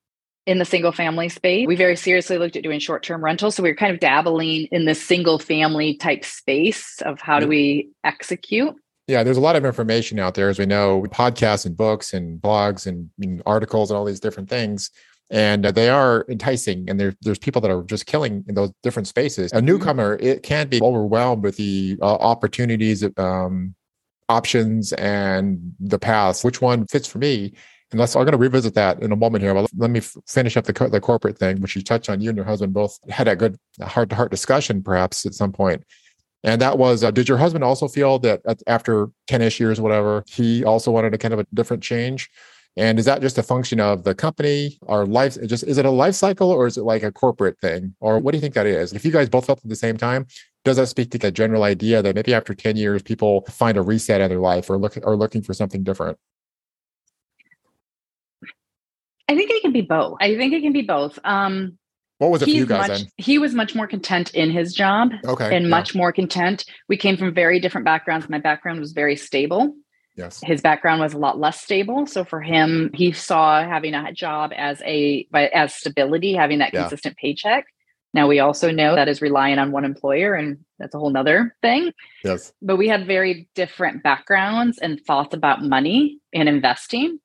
in 0.46 0.58
the 0.58 0.66
single 0.66 0.92
family 0.92 1.30
space. 1.30 1.68
We 1.68 1.76
very 1.76 1.96
seriously 1.96 2.40
looked 2.40 2.56
at 2.56 2.64
doing 2.64 2.80
short 2.80 3.04
term 3.04 3.24
rentals. 3.24 3.56
So 3.56 3.64
we 3.64 3.70
were 3.70 3.76
kind 3.76 3.94
of 3.94 4.00
dabbling 4.00 4.68
in 4.72 4.86
the 4.86 4.96
single 4.96 5.38
family 5.38 5.96
type 5.96 6.26
space 6.26 7.02
of 7.06 7.22
how 7.22 7.40
do 7.40 7.48
we 7.48 7.92
execute. 8.04 8.76
Yeah, 9.10 9.24
there's 9.24 9.38
a 9.38 9.42
lot 9.42 9.56
of 9.56 9.66
information 9.66 10.20
out 10.20 10.36
there, 10.36 10.50
as 10.50 10.60
we 10.60 10.68
know, 10.68 11.02
podcasts 11.10 11.66
and 11.66 11.76
books 11.76 12.14
and 12.14 12.40
blogs 12.40 12.86
and, 12.86 13.10
and 13.20 13.42
articles 13.44 13.90
and 13.90 13.98
all 13.98 14.06
these 14.06 14.20
different 14.20 14.48
things. 14.48 14.92
And 15.32 15.66
uh, 15.66 15.72
they 15.72 15.90
are 15.90 16.28
enticing 16.30 16.88
and 16.88 17.00
there, 17.00 17.16
there's 17.22 17.40
people 17.40 17.60
that 17.62 17.72
are 17.72 17.82
just 17.82 18.06
killing 18.06 18.46
in 18.48 18.54
those 18.54 18.72
different 18.84 19.08
spaces. 19.08 19.52
A 19.52 19.56
mm-hmm. 19.56 19.66
newcomer 19.66 20.16
it 20.22 20.44
can 20.44 20.68
be 20.68 20.80
overwhelmed 20.80 21.44
with 21.44 21.58
the 21.58 21.98
uh, 22.04 22.06
opportunities 22.06 23.04
um, 23.18 23.74
options 24.28 24.94
and 24.94 25.74
the 25.80 25.98
paths. 25.98 26.44
Which 26.44 26.62
one 26.62 26.86
fits 26.86 27.08
for 27.08 27.18
me 27.18 27.54
and 27.92 28.00
let's 28.00 28.16
i'm 28.16 28.22
going 28.22 28.34
to 28.34 28.38
revisit 28.38 28.76
that 28.76 29.02
in 29.02 29.12
a 29.12 29.16
moment 29.16 29.44
here 29.44 29.56
but 29.56 29.68
let 29.76 29.90
me 29.90 29.98
f- 29.98 30.16
finish 30.28 30.56
up 30.56 30.66
the, 30.66 30.74
co- 30.74 30.90
the 30.90 31.02
corporate 31.02 31.40
thing 31.40 31.60
which 31.60 31.76
you 31.76 31.82
touched 31.82 32.08
on. 32.08 32.22
You 32.22 32.30
and 32.30 32.38
your 32.38 32.46
husband 32.46 32.74
both 32.74 33.00
had 33.10 33.28
a 33.28 33.36
good 33.36 33.58
heart-to-heart 33.82 34.30
discussion 34.30 34.84
perhaps 34.84 35.26
at 35.26 35.34
some 35.34 35.52
point 35.52 35.84
and 36.44 36.62
that 36.62 36.78
was, 36.78 37.04
uh, 37.04 37.12
did 37.12 37.28
your 37.28 37.38
husband 37.38 37.64
also 37.64 37.88
feel 37.88 38.20
that 38.20 38.42
after 38.68 39.10
10 39.28 39.42
ish 39.42 39.60
years, 39.60 39.82
whatever, 39.82 40.24
he 40.28 40.64
also 40.64 40.92
wanted 40.92 41.14
a 41.14 41.18
kind 41.18 41.34
of 41.34 41.40
a 41.40 41.46
different 41.54 41.84
change? 41.84 42.30
And 42.78 42.98
is 42.98 43.06
that 43.06 43.22
just 43.22 43.38
a 43.38 43.44
function 43.44 43.80
of 43.80 44.04
the 44.04 44.16
company 44.16 44.78
or 44.82 45.06
life? 45.06 45.38
Just 45.46 45.64
is 45.64 45.78
it 45.78 45.86
a 45.86 45.92
life 45.92 46.16
cycle 46.16 46.50
or 46.50 46.68
is 46.68 46.78
it 46.78 46.84
like 46.84 47.04
a 47.04 47.12
corporate 47.12 47.60
thing? 47.60 47.96
Or 48.00 48.20
what 48.20 48.32
do 48.32 48.38
you 48.38 48.42
think 48.42 48.54
that 48.54 48.68
is? 48.68 48.94
If 48.94 49.04
you 49.04 49.12
guys 49.12 49.28
both 49.28 49.48
felt 49.48 49.60
at 49.62 49.70
the 49.70 49.76
same 49.76 49.98
time, 49.98 50.28
does 50.64 50.78
that 50.78 50.88
speak 50.88 51.12
to 51.12 51.18
the 51.18 51.32
general 51.32 51.64
idea 51.64 52.02
that 52.02 52.16
maybe 52.16 52.34
after 52.34 52.54
10 52.54 52.78
years 52.78 53.02
people 53.02 53.42
find 53.50 53.78
a 53.78 53.82
reset 53.82 54.22
in 54.22 54.30
their 54.30 54.40
life 54.40 54.70
or 54.70 54.78
look 54.78 54.98
or 55.04 55.18
looking 55.18 55.42
for 55.42 55.54
something 55.54 55.84
different? 55.84 56.18
I 59.28 59.36
think 59.36 59.52
it 59.52 59.62
can 59.62 59.74
be 59.74 59.82
both. 59.82 60.18
I 60.22 60.38
think 60.38 60.54
it 60.54 60.62
can 60.62 60.74
be 60.74 60.82
both. 60.84 61.20
Um, 61.24 61.79
what 62.20 62.32
was 62.32 62.42
it 62.42 62.46
for 62.46 62.52
you 62.52 62.66
guys 62.66 62.90
much, 62.90 63.00
then? 63.00 63.10
He 63.18 63.38
was 63.38 63.54
much 63.54 63.74
more 63.74 63.88
content 63.88 64.34
in 64.36 64.52
his 64.52 64.74
job. 64.74 65.12
Okay. 65.26 65.56
And 65.56 65.66
yeah. 65.66 65.70
much 65.70 65.96
more 65.96 66.12
content. 66.12 66.66
We 66.88 66.98
came 66.98 67.18
from 67.18 67.34
very 67.34 67.60
different 67.60 67.86
backgrounds. 67.86 68.30
My 68.30 68.40
background 68.40 68.80
was 68.80 68.92
very 68.92 69.16
stable. 69.16 69.74
Yes. 70.18 70.42
His 70.44 70.62
background 70.62 71.00
was 71.00 71.14
a 71.14 71.18
lot 71.18 71.40
less 71.40 71.62
stable. 71.62 72.06
So 72.06 72.26
for 72.26 72.42
him, 72.42 72.92
he 72.94 73.14
saw 73.14 73.64
having 73.64 73.94
a 73.94 74.12
job 74.12 74.52
as 74.54 74.82
a 74.86 75.28
as 75.34 75.74
stability, 75.74 76.34
having 76.34 76.60
that 76.60 76.74
consistent 76.74 77.16
paycheck. 77.16 77.66
Now 78.14 78.28
we 78.28 78.40
also 78.40 78.70
know 78.70 78.96
that 78.96 79.08
is 79.08 79.22
relying 79.22 79.60
on 79.60 79.72
one 79.72 79.86
employer 79.86 80.34
and 80.34 80.58
that's 80.78 80.94
a 80.94 81.00
whole 81.00 81.12
nother 81.12 81.56
thing. 81.62 81.94
Yes. 82.26 82.52
But 82.62 82.76
we 82.76 82.90
had 82.90 83.08
very 83.08 83.48
different 83.56 84.04
backgrounds 84.04 84.78
and 84.80 85.00
thoughts 85.00 85.34
about 85.34 85.64
money 85.64 86.20
and 86.34 86.50
investing 86.50 87.20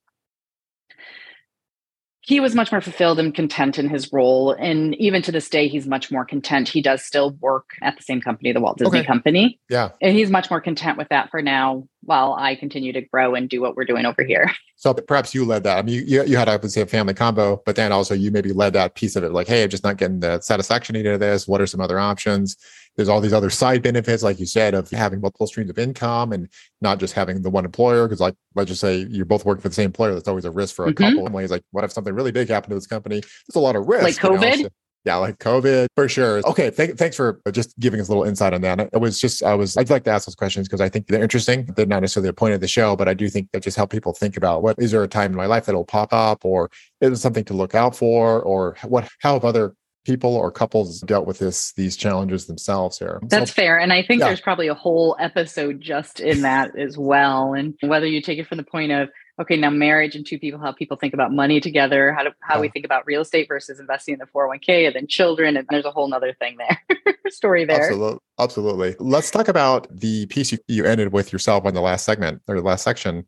he 2.26 2.40
was 2.40 2.54
much 2.54 2.72
more 2.72 2.80
fulfilled 2.80 3.18
and 3.18 3.34
content 3.34 3.78
in 3.78 3.90
his 3.90 4.10
role. 4.10 4.52
And 4.52 4.94
even 4.94 5.20
to 5.22 5.32
this 5.32 5.46
day, 5.50 5.68
he's 5.68 5.86
much 5.86 6.10
more 6.10 6.24
content. 6.24 6.70
He 6.70 6.80
does 6.80 7.04
still 7.04 7.32
work 7.32 7.66
at 7.82 7.98
the 7.98 8.02
same 8.02 8.22
company, 8.22 8.50
the 8.50 8.62
Walt 8.62 8.78
Disney 8.78 9.00
okay. 9.00 9.06
Company. 9.06 9.60
Yeah. 9.68 9.90
And 10.00 10.16
he's 10.16 10.30
much 10.30 10.48
more 10.48 10.62
content 10.62 10.96
with 10.96 11.10
that 11.10 11.30
for 11.30 11.42
now 11.42 11.86
while 12.00 12.34
I 12.38 12.54
continue 12.54 12.94
to 12.94 13.02
grow 13.02 13.34
and 13.34 13.46
do 13.46 13.60
what 13.60 13.76
we're 13.76 13.84
doing 13.84 14.06
over 14.06 14.22
here. 14.22 14.50
So 14.76 14.92
perhaps 14.92 15.34
you 15.34 15.46
led 15.46 15.62
that. 15.64 15.78
I 15.78 15.82
mean, 15.82 16.04
you, 16.06 16.24
you 16.24 16.36
had 16.36 16.48
obviously 16.48 16.82
a 16.82 16.86
family 16.86 17.14
combo, 17.14 17.62
but 17.64 17.74
then 17.74 17.90
also 17.90 18.12
you 18.12 18.30
maybe 18.30 18.52
led 18.52 18.74
that 18.74 18.96
piece 18.96 19.16
of 19.16 19.24
it 19.24 19.32
like, 19.32 19.46
hey, 19.46 19.62
I'm 19.62 19.70
just 19.70 19.84
not 19.84 19.96
getting 19.96 20.20
the 20.20 20.40
satisfaction 20.42 20.92
needed 20.92 21.14
of 21.14 21.20
this. 21.20 21.48
What 21.48 21.62
are 21.62 21.66
some 21.66 21.80
other 21.80 21.98
options? 21.98 22.56
There's 22.96 23.08
all 23.08 23.20
these 23.20 23.32
other 23.32 23.50
side 23.50 23.82
benefits, 23.82 24.22
like 24.22 24.38
you 24.38 24.46
said, 24.46 24.74
of 24.74 24.90
having 24.90 25.20
multiple 25.20 25.46
streams 25.46 25.70
of 25.70 25.78
income 25.78 26.32
and 26.32 26.48
not 26.80 26.98
just 26.98 27.14
having 27.14 27.42
the 27.42 27.50
one 27.50 27.64
employer. 27.64 28.06
Because, 28.06 28.20
like, 28.20 28.34
let's 28.54 28.68
just 28.68 28.80
say 28.80 29.06
you're 29.10 29.24
both 29.24 29.44
working 29.44 29.62
for 29.62 29.68
the 29.68 29.74
same 29.74 29.86
employer. 29.86 30.14
That's 30.14 30.28
always 30.28 30.44
a 30.44 30.50
risk 30.50 30.74
for 30.74 30.86
a 30.86 30.94
mm-hmm. 30.94 31.16
couple. 31.16 31.32
Ways 31.34 31.50
like, 31.50 31.64
what 31.72 31.84
if 31.84 31.92
something 31.92 32.14
really 32.14 32.32
big 32.32 32.48
happened 32.48 32.70
to 32.70 32.76
this 32.76 32.86
company? 32.86 33.20
There's 33.20 33.56
a 33.56 33.60
lot 33.60 33.76
of 33.76 33.86
risk. 33.88 34.04
Like 34.04 34.14
COVID. 34.16 34.56
You 34.56 34.62
know? 34.64 34.68
yeah, 35.04 35.16
like 35.16 35.38
COVID 35.38 35.86
for 35.96 36.08
sure. 36.08 36.40
Okay, 36.46 36.70
th- 36.70 36.96
thanks 36.96 37.16
for 37.16 37.40
just 37.52 37.78
giving 37.78 38.00
us 38.00 38.08
a 38.08 38.10
little 38.10 38.24
insight 38.24 38.54
on 38.54 38.62
that. 38.62 38.80
It 38.80 39.00
was 39.00 39.20
just, 39.20 39.42
I 39.42 39.54
was, 39.54 39.76
I'd 39.76 39.90
like 39.90 40.04
to 40.04 40.10
ask 40.10 40.26
those 40.26 40.34
questions 40.34 40.66
because 40.66 40.80
I 40.80 40.88
think 40.88 41.08
they're 41.08 41.22
interesting. 41.22 41.66
They're 41.76 41.84
not 41.84 42.00
necessarily 42.00 42.30
the 42.30 42.34
point 42.34 42.54
of 42.54 42.60
the 42.60 42.68
show, 42.68 42.96
but 42.96 43.06
I 43.06 43.14
do 43.14 43.28
think 43.28 43.50
that 43.52 43.62
just 43.62 43.76
help 43.76 43.90
people 43.90 44.14
think 44.14 44.36
about 44.36 44.62
what 44.62 44.76
is 44.78 44.92
there 44.92 45.02
a 45.02 45.08
time 45.08 45.32
in 45.32 45.36
my 45.36 45.46
life 45.46 45.66
that'll 45.66 45.84
pop 45.84 46.12
up, 46.12 46.44
or 46.44 46.70
is 47.02 47.12
it 47.12 47.16
something 47.16 47.44
to 47.44 47.54
look 47.54 47.74
out 47.74 47.94
for, 47.94 48.40
or 48.40 48.76
what, 48.84 49.06
how 49.20 49.34
have 49.34 49.44
other 49.44 49.74
people 50.04 50.34
or 50.36 50.50
couples 50.50 51.00
dealt 51.00 51.26
with 51.26 51.38
this 51.38 51.72
these 51.72 51.96
challenges 51.96 52.46
themselves 52.46 52.98
here 52.98 53.20
that's 53.24 53.50
so, 53.50 53.54
fair 53.54 53.78
and 53.78 53.92
i 53.92 54.02
think 54.02 54.20
yeah. 54.20 54.26
there's 54.26 54.40
probably 54.40 54.68
a 54.68 54.74
whole 54.74 55.16
episode 55.18 55.80
just 55.80 56.20
in 56.20 56.42
that 56.42 56.76
as 56.78 56.96
well 56.98 57.54
and 57.54 57.74
whether 57.82 58.06
you 58.06 58.20
take 58.20 58.38
it 58.38 58.46
from 58.46 58.58
the 58.58 58.64
point 58.64 58.92
of 58.92 59.08
okay 59.40 59.56
now 59.56 59.70
marriage 59.70 60.14
and 60.14 60.26
two 60.26 60.38
people 60.38 60.60
how 60.60 60.72
people 60.72 60.96
think 60.96 61.14
about 61.14 61.32
money 61.32 61.60
together 61.60 62.12
how 62.12 62.22
do 62.22 62.30
how 62.40 62.56
yeah. 62.56 62.60
we 62.60 62.68
think 62.68 62.84
about 62.84 63.04
real 63.06 63.22
estate 63.22 63.48
versus 63.48 63.80
investing 63.80 64.12
in 64.14 64.18
the 64.18 64.26
401k 64.26 64.86
and 64.86 64.94
then 64.94 65.06
children 65.06 65.56
and 65.56 65.66
there's 65.70 65.84
a 65.84 65.90
whole 65.90 66.08
nother 66.08 66.34
thing 66.34 66.56
there 66.58 67.14
story 67.28 67.64
there 67.64 67.84
absolutely 67.84 68.18
absolutely 68.38 68.96
let's 68.98 69.30
talk 69.30 69.48
about 69.48 69.86
the 69.90 70.26
piece 70.26 70.52
you, 70.52 70.58
you 70.68 70.84
ended 70.84 71.12
with 71.12 71.32
yourself 71.32 71.64
on 71.64 71.74
the 71.74 71.80
last 71.80 72.04
segment 72.04 72.42
or 72.46 72.56
the 72.56 72.62
last 72.62 72.82
section 72.82 73.26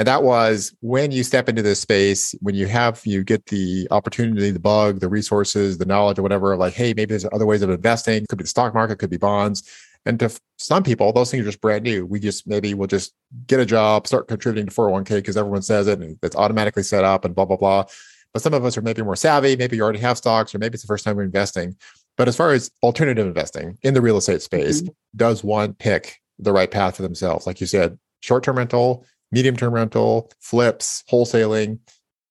and 0.00 0.06
that 0.06 0.22
was 0.22 0.74
when 0.80 1.12
you 1.12 1.22
step 1.22 1.46
into 1.46 1.60
this 1.60 1.78
space 1.78 2.34
when 2.40 2.54
you 2.54 2.66
have 2.66 3.02
you 3.04 3.22
get 3.22 3.44
the 3.46 3.86
opportunity 3.90 4.50
the 4.50 4.58
bug 4.58 4.98
the 4.98 5.08
resources 5.10 5.76
the 5.76 5.84
knowledge 5.84 6.18
or 6.18 6.22
whatever 6.22 6.56
like 6.56 6.72
hey 6.72 6.94
maybe 6.96 7.04
there's 7.04 7.26
other 7.32 7.44
ways 7.44 7.60
of 7.60 7.68
investing. 7.68 8.24
Could 8.26 8.38
be 8.38 8.44
the 8.44 8.48
stock 8.48 8.72
market 8.72 8.98
could 8.98 9.10
be 9.10 9.18
bonds. 9.18 9.62
And 10.06 10.18
to 10.20 10.30
some 10.56 10.82
people 10.82 11.12
those 11.12 11.30
things 11.30 11.42
are 11.42 11.50
just 11.50 11.60
brand 11.60 11.84
new. 11.84 12.06
We 12.06 12.18
just 12.18 12.46
maybe 12.46 12.72
we'll 12.72 12.88
just 12.88 13.12
get 13.46 13.60
a 13.60 13.66
job 13.66 14.06
start 14.06 14.26
contributing 14.26 14.70
to 14.70 14.74
401k 14.74 15.16
because 15.16 15.36
everyone 15.36 15.60
says 15.60 15.86
it 15.86 16.00
and 16.00 16.18
it's 16.22 16.34
automatically 16.34 16.82
set 16.82 17.04
up 17.04 17.26
and 17.26 17.34
blah 17.34 17.44
blah 17.44 17.58
blah. 17.58 17.84
But 18.32 18.40
some 18.40 18.54
of 18.54 18.64
us 18.64 18.78
are 18.78 18.82
maybe 18.82 19.02
more 19.02 19.16
savvy 19.16 19.54
maybe 19.54 19.76
you 19.76 19.82
already 19.82 19.98
have 19.98 20.16
stocks 20.16 20.54
or 20.54 20.58
maybe 20.58 20.76
it's 20.76 20.82
the 20.82 20.88
first 20.88 21.04
time 21.04 21.16
we're 21.16 21.24
investing. 21.24 21.76
But 22.16 22.26
as 22.26 22.38
far 22.38 22.52
as 22.52 22.70
alternative 22.82 23.26
investing 23.26 23.76
in 23.82 23.92
the 23.92 24.00
real 24.00 24.16
estate 24.16 24.40
space 24.40 24.80
mm-hmm. 24.80 24.92
does 25.14 25.44
one 25.44 25.74
pick 25.74 26.22
the 26.38 26.54
right 26.54 26.70
path 26.70 26.96
for 26.96 27.02
themselves? 27.02 27.46
Like 27.46 27.60
you 27.60 27.66
said 27.66 27.98
short-term 28.22 28.56
rental 28.56 29.04
medium 29.32 29.56
term 29.56 29.74
rental, 29.74 30.30
flips, 30.40 31.04
wholesaling, 31.10 31.78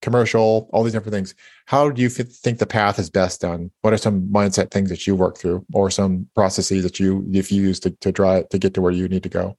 commercial, 0.02 0.70
all 0.72 0.84
these 0.84 0.94
different 0.94 1.14
things. 1.14 1.36
How 1.66 1.90
do 1.90 2.02
you 2.02 2.10
think 2.10 2.60
the 2.60 2.66
path 2.66 3.00
is 3.00 3.10
best 3.10 3.42
done? 3.42 3.72
What 3.82 3.94
are 3.94 3.98
some 3.98 4.22
mindset 4.30 4.72
things 4.72 4.90
that 4.90 5.06
you 5.06 5.16
work 5.16 5.38
through 5.38 5.66
or 5.74 5.92
some 5.92 6.28
processes 6.36 6.84
that 6.84 7.00
you 7.00 7.26
if 7.32 7.52
you 7.52 7.62
use 7.62 7.80
to, 7.82 7.92
to 7.92 8.12
drive 8.12 8.50
to 8.50 8.58
get 8.58 8.74
to 8.76 8.82
where 8.82 8.92
you 8.92 9.08
need 9.08 9.24
to 9.24 9.30
go? 9.30 9.58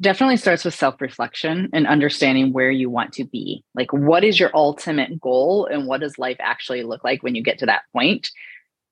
Definitely 0.00 0.36
starts 0.36 0.64
with 0.64 0.74
self 0.74 1.00
reflection 1.00 1.70
and 1.72 1.86
understanding 1.86 2.52
where 2.52 2.70
you 2.70 2.88
want 2.88 3.12
to 3.14 3.24
be. 3.24 3.64
Like, 3.74 3.92
what 3.92 4.22
is 4.22 4.38
your 4.38 4.50
ultimate 4.54 5.20
goal 5.20 5.66
and 5.66 5.86
what 5.86 6.00
does 6.00 6.18
life 6.18 6.36
actually 6.38 6.84
look 6.84 7.02
like 7.02 7.22
when 7.22 7.34
you 7.34 7.42
get 7.42 7.58
to 7.58 7.66
that 7.66 7.82
point? 7.92 8.30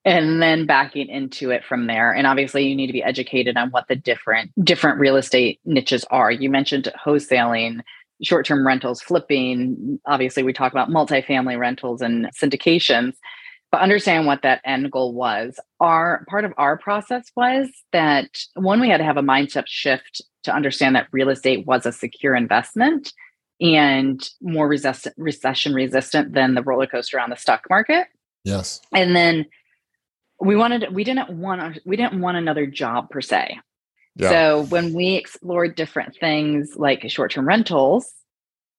And 0.07 0.40
then 0.40 0.64
backing 0.64 1.09
into 1.09 1.51
it 1.51 1.64
from 1.64 1.87
there. 1.88 2.12
And 2.12 2.27
obviously 2.27 2.66
you 2.66 2.75
need 2.75 2.87
to 2.87 2.92
be 2.92 3.03
educated 3.03 3.57
on 3.57 3.71
what 3.71 3.88
the 3.88 3.97
different 3.97 4.53
different 4.64 4.99
real 4.99 5.16
estate 5.16 5.61
niches 5.66 6.05
are. 6.11 6.31
You 6.31 6.49
mentioned 6.49 6.90
wholesaling 7.05 7.81
short-term 8.23 8.66
rentals 8.66 9.03
flipping. 9.03 10.01
Obviously 10.07 10.42
we 10.42 10.55
talk 10.55 10.73
about 10.73 10.88
multifamily 10.88 11.59
rentals 11.59 12.01
and 12.01 12.27
syndications 12.33 13.12
but 13.73 13.81
understand 13.81 14.27
what 14.27 14.42
that 14.42 14.61
end 14.64 14.92
goal 14.92 15.12
was. 15.12 15.59
Our 15.81 16.25
part 16.31 16.45
of 16.45 16.53
our 16.57 16.79
process 16.79 17.31
was 17.37 17.69
that 17.92 18.38
one 18.55 18.81
we 18.81 18.88
had 18.88 18.99
to 18.99 19.05
have 19.05 19.16
a 19.16 19.23
mindset 19.23 19.64
shift 19.66 20.23
to 20.45 20.55
understand 20.55 20.95
that 20.95 21.09
real 21.11 21.29
estate 21.29 21.66
was 21.66 21.85
a 21.85 21.92
secure 21.92 22.35
investment 22.35 23.12
and 23.61 24.29
more 24.40 24.69
resistant, 24.69 25.14
recession 25.19 25.75
resistant 25.75 26.33
than 26.33 26.55
the 26.55 26.62
roller 26.62 26.87
coaster 26.87 27.19
on 27.19 27.31
the 27.31 27.37
stock 27.37 27.64
market. 27.69 28.07
Yes. 28.45 28.81
And 28.95 29.16
then 29.16 29.47
we 30.40 30.57
wanted 30.57 30.94
we 30.94 31.05
didn't 31.05 31.31
want 31.31 31.79
we 31.85 31.96
didn't 31.96 32.20
want 32.20 32.37
another 32.37 32.66
job 32.66 33.11
per 33.11 33.20
se. 33.20 33.59
Yeah. 34.18 34.31
so 34.31 34.62
when 34.70 34.94
we 34.94 35.14
explored 35.14 35.75
different 35.75 36.16
things 36.16 36.75
like 36.77 37.09
short-term 37.11 37.46
rentals 37.46 38.11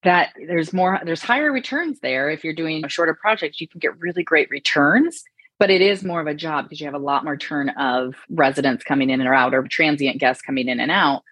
that 0.02 0.30
there's 0.48 0.72
more 0.72 1.00
there's 1.04 1.22
higher 1.22 1.52
returns 1.52 2.00
there. 2.00 2.28
If 2.30 2.42
you're 2.42 2.54
doing 2.54 2.84
a 2.84 2.88
shorter 2.88 3.14
project 3.14 3.60
you 3.60 3.68
can 3.68 3.78
get 3.78 3.98
really 3.98 4.22
great 4.22 4.50
returns 4.50 5.22
but 5.58 5.70
it 5.70 5.80
is 5.80 6.04
more 6.04 6.20
of 6.20 6.28
a 6.28 6.34
job 6.34 6.64
because 6.64 6.80
you 6.80 6.86
have 6.86 6.94
a 6.94 6.98
lot 6.98 7.24
more 7.24 7.36
turn 7.36 7.70
of 7.70 8.14
residents 8.30 8.84
coming 8.84 9.10
in 9.10 9.20
and 9.20 9.28
out 9.28 9.54
or 9.54 9.62
transient 9.64 10.18
guests 10.18 10.40
coming 10.40 10.68
in 10.68 10.78
and 10.78 10.90
out. 10.90 11.22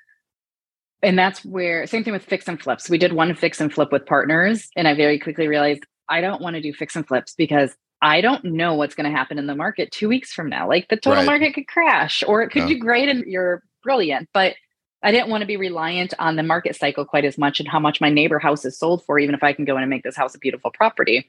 And 1.02 1.16
that's 1.16 1.44
where 1.44 1.86
same 1.86 2.02
thing 2.02 2.12
with 2.12 2.24
fix 2.24 2.48
and 2.48 2.60
flips. 2.60 2.90
We 2.90 2.98
did 2.98 3.12
one 3.12 3.32
fix 3.36 3.60
and 3.60 3.72
flip 3.72 3.92
with 3.92 4.06
partners 4.06 4.68
and 4.76 4.88
i 4.88 4.94
very 4.94 5.18
quickly 5.18 5.46
realized 5.46 5.84
i 6.08 6.20
don't 6.20 6.40
want 6.40 6.54
to 6.54 6.62
do 6.62 6.72
fix 6.72 6.96
and 6.96 7.06
flips 7.06 7.34
because 7.34 7.76
I 8.07 8.21
don't 8.21 8.45
know 8.45 8.75
what's 8.75 8.95
going 8.95 9.11
to 9.11 9.16
happen 9.16 9.37
in 9.37 9.49
the 9.49 9.57
market 9.57 9.90
two 9.90 10.09
weeks 10.09 10.33
from 10.33 10.49
now. 10.49 10.69
Like 10.69 10.88
the 10.88 10.97
total 10.97 11.25
right. 11.25 11.27
market 11.27 11.55
could 11.55 11.66
crash 11.66 12.23
or 12.25 12.40
it 12.40 12.51
could 12.51 12.62
yeah. 12.62 12.69
do 12.69 12.79
great 12.79 13.09
and 13.09 13.25
you're 13.27 13.64
brilliant. 13.83 14.29
But 14.33 14.55
I 15.03 15.11
didn't 15.11 15.29
want 15.29 15.42
to 15.42 15.47
be 15.47 15.57
reliant 15.57 16.14
on 16.21 16.37
the 16.37 16.45
market 16.45 16.77
cycle 16.77 17.05
quite 17.05 17.25
as 17.25 17.37
much 17.37 17.59
and 17.59 17.69
how 17.69 17.81
much 17.81 18.01
my 18.01 18.09
neighbor 18.09 18.38
house 18.38 18.64
is 18.64 18.79
sold 18.79 19.05
for, 19.05 19.19
even 19.19 19.35
if 19.35 19.42
I 19.42 19.53
can 19.53 19.64
go 19.64 19.77
in 19.77 19.83
and 19.83 19.90
make 19.90 20.05
this 20.05 20.14
house 20.14 20.37
a 20.37 20.38
beautiful 20.38 20.71
property. 20.71 21.29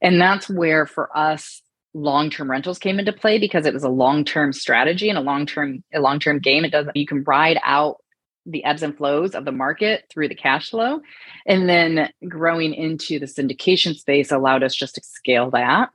And 0.00 0.18
that's 0.18 0.48
where 0.48 0.86
for 0.86 1.14
us 1.14 1.60
long-term 1.92 2.50
rentals 2.50 2.78
came 2.78 2.98
into 2.98 3.12
play 3.12 3.38
because 3.38 3.66
it 3.66 3.74
was 3.74 3.84
a 3.84 3.90
long-term 3.90 4.54
strategy 4.54 5.10
and 5.10 5.18
a 5.18 5.22
long-term 5.22 5.84
a 5.94 6.00
long-term 6.00 6.38
game. 6.38 6.64
It 6.64 6.72
doesn't 6.72 6.96
you 6.96 7.06
can 7.06 7.24
ride 7.24 7.58
out 7.62 7.98
the 8.46 8.64
ebbs 8.64 8.82
and 8.82 8.96
flows 8.96 9.34
of 9.34 9.44
the 9.44 9.52
market 9.52 10.04
through 10.10 10.28
the 10.28 10.34
cash 10.34 10.70
flow. 10.70 11.00
And 11.46 11.68
then 11.68 12.10
growing 12.26 12.72
into 12.72 13.18
the 13.18 13.26
syndication 13.26 13.94
space 13.94 14.32
allowed 14.32 14.62
us 14.62 14.74
just 14.74 14.94
to 14.94 15.02
scale 15.02 15.50
that. 15.50 15.90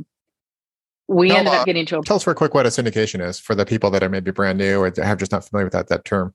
We 1.12 1.28
tell, 1.28 1.40
ended 1.40 1.54
up 1.54 1.62
uh, 1.62 1.66
getting 1.66 1.86
to 1.88 2.00
a 2.00 2.02
tell 2.04 2.16
us 2.16 2.26
real 2.26 2.36
quick 2.36 2.54
what 2.54 2.66
a 2.66 2.70
syndication 2.70 3.22
is 3.26 3.38
for 3.38 3.54
the 3.54 3.66
people 3.66 3.92
that 3.92 4.02
are 4.02 4.08
maybe 4.08 4.32
brand 4.32 4.58
new 4.58 4.80
or 4.80 4.94
have 5.04 5.18
just 5.18 5.34
not 5.34 5.44
familiar 5.44 5.66
with 5.66 5.74
that 5.74 5.90
that 5.90 6.06
term. 6.06 6.34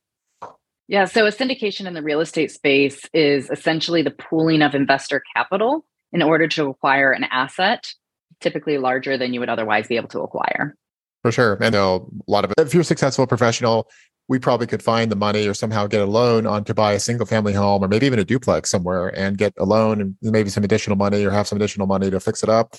Yeah, 0.89 1.07
so 1.07 1.27
a 1.27 1.31
syndication 1.31 1.87
in 1.87 1.95
the 1.95 2.03
real 2.03 2.21
estate 2.21 2.51
space 2.51 3.09
is 3.13 3.49
essentially 3.51 4.03
the 4.03 4.11
pooling 4.11 4.63
of 4.63 4.75
investor 4.75 5.23
capital 5.35 5.85
in 6.13 6.23
order 6.23 6.47
to 6.49 6.69
acquire 6.69 7.11
an 7.11 7.25
asset, 7.25 7.93
typically 8.41 8.79
larger 8.79 9.17
than 9.17 9.33
you 9.33 9.41
would 9.41 9.49
otherwise 9.49 9.89
be 9.89 9.97
able 9.97 10.09
to 10.09 10.21
acquire. 10.21 10.77
For 11.23 11.33
sure. 11.33 11.59
And 11.61 11.75
a 11.75 12.01
lot 12.29 12.45
of 12.45 12.53
it, 12.53 12.61
if 12.61 12.75
you're 12.75 12.83
a 12.83 12.85
successful 12.85 13.27
professional, 13.27 13.89
we 14.29 14.39
probably 14.39 14.67
could 14.67 14.83
find 14.83 15.11
the 15.11 15.17
money 15.17 15.47
or 15.49 15.55
somehow 15.55 15.87
get 15.87 16.03
a 16.03 16.07
loan 16.07 16.47
on 16.47 16.65
to 16.65 16.75
buy 16.75 16.93
a 16.93 17.01
single 17.01 17.27
family 17.27 17.53
home 17.53 17.83
or 17.83 17.89
maybe 17.89 18.07
even 18.07 18.19
a 18.19 18.25
duplex 18.25 18.71
somewhere 18.71 19.09
and 19.19 19.39
get 19.39 19.55
a 19.59 19.65
loan 19.65 20.01
and 20.01 20.17
maybe 20.21 20.51
some 20.51 20.65
additional 20.65 20.97
money 20.97 21.25
or 21.25 21.31
have 21.31 21.49
some 21.49 21.57
additional 21.57 21.87
money 21.87 22.11
to 22.11 22.21
fix 22.21 22.43
it 22.43 22.49
up. 22.49 22.77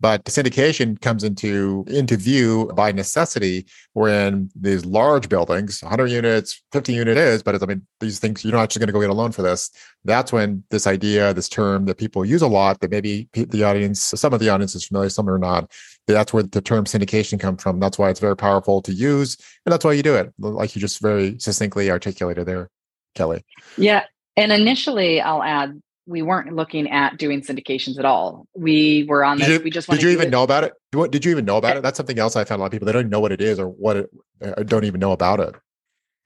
But 0.00 0.24
syndication 0.24 1.00
comes 1.00 1.24
into 1.24 1.84
into 1.88 2.16
view 2.16 2.70
by 2.74 2.92
necessity 2.92 3.66
when 3.92 4.50
these 4.54 4.84
large 4.84 5.28
buildings, 5.28 5.82
100 5.82 6.08
units, 6.08 6.62
50 6.72 6.92
unit 6.92 7.16
is, 7.16 7.42
but 7.42 7.62
I 7.62 7.66
mean, 7.66 7.86
these 8.00 8.18
things, 8.18 8.44
you're 8.44 8.52
not 8.52 8.68
just 8.70 8.80
going 8.80 8.88
to 8.88 8.92
go 8.92 9.00
get 9.00 9.10
a 9.10 9.14
loan 9.14 9.32
for 9.32 9.42
this. 9.42 9.70
That's 10.04 10.32
when 10.32 10.64
this 10.70 10.86
idea, 10.86 11.32
this 11.32 11.48
term 11.48 11.86
that 11.86 11.96
people 11.96 12.24
use 12.24 12.42
a 12.42 12.48
lot, 12.48 12.80
that 12.80 12.90
maybe 12.90 13.28
the 13.32 13.64
audience, 13.64 14.00
some 14.00 14.34
of 14.34 14.40
the 14.40 14.48
audience 14.48 14.74
is 14.74 14.84
familiar, 14.84 15.08
some 15.08 15.30
are 15.30 15.38
not. 15.38 15.70
That's 16.06 16.32
where 16.32 16.42
the 16.42 16.60
term 16.60 16.84
syndication 16.84 17.40
comes 17.40 17.62
from. 17.62 17.80
That's 17.80 17.98
why 17.98 18.10
it's 18.10 18.20
very 18.20 18.36
powerful 18.36 18.82
to 18.82 18.92
use. 18.92 19.38
And 19.64 19.72
that's 19.72 19.84
why 19.84 19.92
you 19.92 20.02
do 20.02 20.16
it, 20.16 20.34
like 20.38 20.74
you 20.74 20.80
just 20.80 21.00
very 21.00 21.38
succinctly 21.38 21.90
articulated 21.90 22.46
there, 22.46 22.68
Kelly. 23.14 23.44
Yeah. 23.78 24.04
And 24.36 24.52
initially, 24.52 25.20
I'll 25.20 25.42
add 25.42 25.80
we 26.06 26.22
weren't 26.22 26.54
looking 26.54 26.90
at 26.90 27.16
doing 27.18 27.40
syndications 27.40 27.98
at 27.98 28.04
all. 28.04 28.46
We 28.54 29.04
were 29.08 29.24
on 29.24 29.38
this. 29.38 29.48
You, 29.48 29.60
we 29.60 29.70
just 29.70 29.88
did 29.88 30.02
you 30.02 30.10
even 30.10 30.28
it. 30.28 30.30
know 30.30 30.42
about 30.42 30.64
it? 30.64 30.72
Did 31.10 31.24
you 31.24 31.30
even 31.30 31.44
know 31.44 31.56
about 31.56 31.76
it? 31.76 31.82
That's 31.82 31.96
something 31.96 32.18
else 32.18 32.36
I 32.36 32.44
found 32.44 32.60
a 32.60 32.62
lot 32.62 32.66
of 32.66 32.72
people 32.72 32.86
they 32.86 32.92
don't 32.92 33.08
know 33.08 33.20
what 33.20 33.32
it 33.32 33.40
is 33.40 33.58
or 33.58 33.68
what 33.68 33.96
it 33.96 34.10
uh, 34.42 34.62
don't 34.64 34.84
even 34.84 35.00
know 35.00 35.12
about 35.12 35.40
it. 35.40 35.54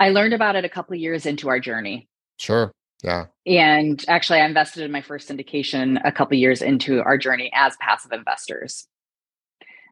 I 0.01 0.11
learned 0.11 0.35
about 0.35 0.57
it 0.57 0.65
a 0.65 0.69
couple 0.69 0.95
of 0.95 1.01
years 1.01 1.27
into 1.27 1.49
our 1.49 1.61
journey. 1.61 2.09
Sure. 2.39 2.73
Yeah. 3.03 3.27
And 3.47 4.05
actually, 4.09 4.41
I 4.41 4.47
invested 4.47 4.83
in 4.83 4.91
my 4.91 5.03
first 5.03 5.29
syndication 5.29 6.01
a 6.05 6.13
couple 6.13 6.37
years 6.37 6.63
into 6.63 7.03
our 7.03 7.17
journey 7.17 7.51
as 7.55 7.77
passive 7.81 8.13
investors. 8.13 8.87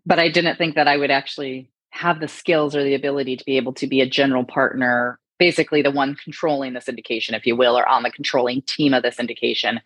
But 0.05 0.19
I 0.19 0.29
didn't 0.29 0.57
think 0.57 0.75
that 0.75 0.89
I 0.89 0.97
would 0.97 1.11
actually 1.11 1.71
have 1.91 2.21
the 2.21 2.29
skills 2.29 2.75
or 2.75 2.83
the 2.83 2.95
ability 2.95 3.37
to 3.37 3.45
be 3.45 3.57
able 3.57 3.75
to 3.75 3.87
be 3.87 4.01
a 4.01 4.09
general 4.09 4.45
partner 4.45 5.19
basically 5.39 5.83
the 5.83 5.91
one 5.91 6.15
controlling 6.15 6.73
the 6.73 6.81
syndication, 6.81 7.35
if 7.35 7.47
you 7.47 7.57
will, 7.57 7.77
or 7.79 7.89
on 7.89 8.03
the 8.03 8.11
controlling 8.11 8.63
team 8.63 8.95
of 8.95 9.03
the 9.03 9.11
syndication. 9.11 9.81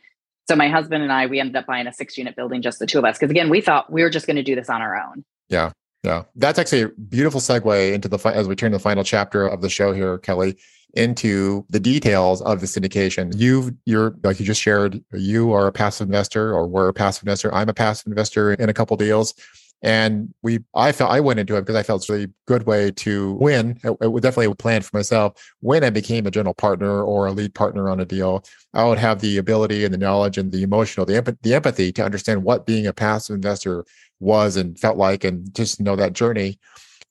So 0.49 0.57
my 0.57 0.69
husband 0.69 1.03
and 1.03 1.13
I, 1.13 1.27
we 1.27 1.39
ended 1.39 1.57
up 1.57 1.67
buying 1.67 1.87
a 1.87 1.93
six 1.93 2.19
unit 2.19 2.35
building, 2.37 2.63
just 2.63 2.79
the 2.79 2.87
two 2.87 2.99
of 2.99 3.05
us. 3.05 3.19
Because 3.19 3.31
again, 3.31 3.51
we 3.51 3.61
thought 3.61 3.93
we 3.93 4.03
were 4.03 4.11
just 4.11 4.27
going 4.27 4.37
to 4.37 4.43
do 4.43 4.55
this 4.55 4.69
on 4.69 4.83
our 4.83 4.97
own. 4.97 5.25
Yeah. 5.49 5.73
Yeah. 6.03 6.25
That's 6.35 6.59
actually 6.59 6.83
a 6.83 6.89
beautiful 6.89 7.41
segue 7.41 7.93
into 7.93 8.09
the, 8.09 8.19
as 8.29 8.49
we 8.49 8.57
turn 8.57 8.73
to 8.73 8.79
the 8.79 8.83
final 8.83 9.05
chapter 9.05 9.47
of 9.47 9.61
the 9.61 9.69
show 9.69 9.93
here, 9.93 10.19
Kelly, 10.19 10.57
into 10.95 11.65
the 11.69 11.79
details 11.79 12.43
of 12.43 12.61
the 12.61 12.67
syndication. 12.67 13.33
You've, 13.37 13.73
you're 13.85 14.17
like 14.25 14.41
you 14.41 14.47
just 14.47 14.61
shared, 14.61 15.05
you 15.13 15.53
are 15.53 15.67
a 15.67 15.73
passive 15.73 16.09
investor 16.09 16.53
or 16.53 16.67
we're 16.67 16.89
a 16.89 16.95
passive 16.95 17.23
investor. 17.25 17.55
I'm 17.55 17.69
a 17.69 17.75
passive 17.75 18.07
investor 18.07 18.55
in 18.55 18.69
a 18.69 18.75
couple 18.75 18.97
deals. 18.97 19.35
And 19.83 20.35
we, 20.43 20.61
I 20.75 20.93
felt 20.93 21.11
I 21.11 21.21
went 21.21 21.40
into 21.40 21.57
it 21.57 21.62
because 21.62 21.77
I 21.77 21.83
felt 21.83 22.03
it's 22.03 22.11
a 22.11 22.12
really 22.12 22.29
good 22.47 22.66
way 22.66 22.90
to 22.90 23.33
win. 23.35 23.81
It, 23.83 24.12
was 24.12 24.21
definitely 24.21 24.53
a 24.53 24.55
plan 24.55 24.83
for 24.83 24.97
myself. 24.97 25.35
When 25.61 25.83
I 25.85 25.90
became 25.90 26.27
a 26.27 26.31
general 26.31 26.55
partner 26.55 27.03
or 27.03 27.27
a 27.27 27.33
lead 27.33 27.55
partner 27.55 27.88
on 27.88 27.99
a 27.99 28.05
deal, 28.05 28.45
I 28.75 28.85
would 28.85 28.99
have 28.99 29.21
the 29.21 29.38
ability 29.38 29.85
and 29.85 29.95
the 29.95 29.99
knowledge 29.99 30.37
and 30.37 30.53
the 30.53 30.62
emotional, 30.62 31.07
the, 31.07 31.16
emp- 31.16 31.40
the 31.43 31.55
empathy 31.55 31.93
to 31.93 32.05
understand 32.05 32.45
what 32.45 32.66
being 32.66 32.87
a 32.87 32.93
passive 32.93 33.35
investor 33.35 33.85
was 34.19 34.57
and 34.57 34.79
felt 34.79 34.99
like, 34.99 35.25
and 35.25 35.53
just 35.55 35.81
know 35.81 35.97
that 35.97 36.12
journey. 36.12 36.59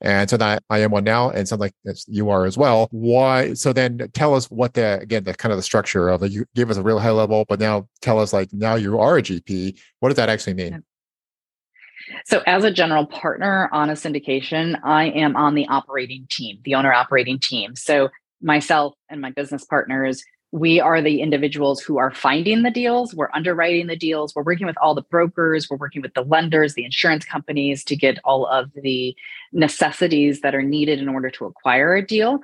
And 0.02 0.30
so 0.30 0.38
that 0.38 0.64
I 0.70 0.80
am 0.80 0.92
one 0.92 1.04
now, 1.04 1.30
and 1.30 1.46
sounds 1.46 1.60
like 1.60 1.74
you 2.08 2.30
are 2.30 2.46
as 2.46 2.58
well. 2.58 2.88
Why? 2.92 3.54
So 3.54 3.74
then, 3.74 4.10
tell 4.14 4.34
us 4.34 4.50
what 4.50 4.74
the 4.74 4.98
again 5.02 5.26
the 5.26 5.34
kind 5.34 5.52
of 5.52 5.58
the 5.58 5.64
structure 5.64 6.08
of 6.08 6.24
it. 6.24 6.32
You 6.32 6.46
gave 6.56 6.70
us 6.70 6.78
a 6.78 6.82
real 6.82 7.00
high 7.00 7.12
level, 7.12 7.44
but 7.50 7.60
now 7.60 7.90
tell 8.02 8.18
us 8.18 8.32
like 8.32 8.48
now 8.54 8.76
you 8.76 8.98
are 8.98 9.18
a 9.18 9.22
GP. 9.22 9.78
What 10.00 10.08
does 10.08 10.16
that 10.16 10.30
actually 10.30 10.54
mean? 10.54 10.84
So, 12.26 12.42
as 12.46 12.64
a 12.64 12.72
general 12.72 13.06
partner 13.06 13.70
on 13.72 13.90
a 13.90 13.94
syndication, 13.94 14.80
I 14.84 15.06
am 15.06 15.36
on 15.36 15.56
the 15.56 15.68
operating 15.68 16.28
team, 16.30 16.60
the 16.64 16.76
owner 16.76 16.94
operating 16.94 17.40
team. 17.40 17.76
So, 17.76 18.10
myself 18.42 18.96
and 19.10 19.22
my 19.22 19.32
business 19.32 19.66
partners, 19.66 20.24
we 20.52 20.80
are 20.80 21.02
the 21.02 21.22
individuals 21.22 21.80
who 21.82 21.98
are 21.98 22.12
finding 22.12 22.64
the 22.64 22.72
deals, 22.72 23.14
we're 23.14 23.30
underwriting 23.34 23.88
the 23.88 23.96
deals, 23.96 24.34
we're 24.36 24.44
working 24.44 24.66
with 24.66 24.78
all 24.82 24.96
the 24.96 25.04
brokers, 25.04 25.70
we're 25.70 25.78
working 25.78 26.02
with 26.02 26.14
the 26.16 26.24
lenders, 26.24 26.74
the 26.74 26.86
insurance 26.86 27.24
companies 27.24 27.84
to 27.84 27.96
get 27.96 28.18
all 28.24 28.48
of 28.48 28.72
the 28.74 29.16
necessities 29.52 30.42
that 30.42 30.56
are 30.56 30.64
needed 30.64 31.00
in 31.00 31.10
order 31.10 31.30
to 31.30 31.46
acquire 31.46 31.96
a 31.96 32.06
deal. 32.06 32.40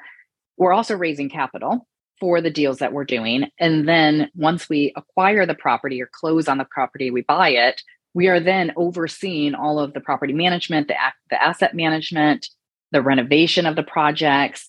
We're 0.57 0.73
also 0.73 0.95
raising 0.95 1.29
capital 1.29 1.87
for 2.19 2.41
the 2.41 2.51
deals 2.51 2.77
that 2.77 2.93
we're 2.93 3.05
doing. 3.05 3.49
And 3.59 3.87
then 3.87 4.29
once 4.35 4.69
we 4.69 4.93
acquire 4.95 5.45
the 5.45 5.55
property 5.55 6.01
or 6.01 6.09
close 6.11 6.47
on 6.47 6.57
the 6.57 6.65
property, 6.65 7.11
we 7.11 7.21
buy 7.21 7.49
it, 7.49 7.81
we 8.15 8.29
are 8.29 8.39
then 8.39 8.71
overseeing 8.77 9.53
all 9.53 9.77
of 9.77 9.93
the 9.93 9.99
property 9.99 10.33
management, 10.33 10.87
the, 10.87 10.95
the 11.29 11.39
asset 11.39 11.75
management, 11.75 12.47
the 12.91 13.01
renovation 13.01 13.65
of 13.65 13.75
the 13.75 13.83
projects, 13.83 14.67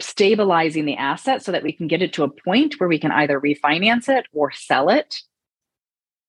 stabilizing 0.00 0.86
the 0.86 0.96
asset 0.96 1.44
so 1.44 1.52
that 1.52 1.62
we 1.62 1.70
can 1.70 1.86
get 1.86 2.02
it 2.02 2.14
to 2.14 2.24
a 2.24 2.28
point 2.28 2.74
where 2.78 2.88
we 2.88 2.98
can 2.98 3.12
either 3.12 3.38
refinance 3.38 4.08
it 4.08 4.26
or 4.32 4.50
sell 4.50 4.88
it 4.88 5.16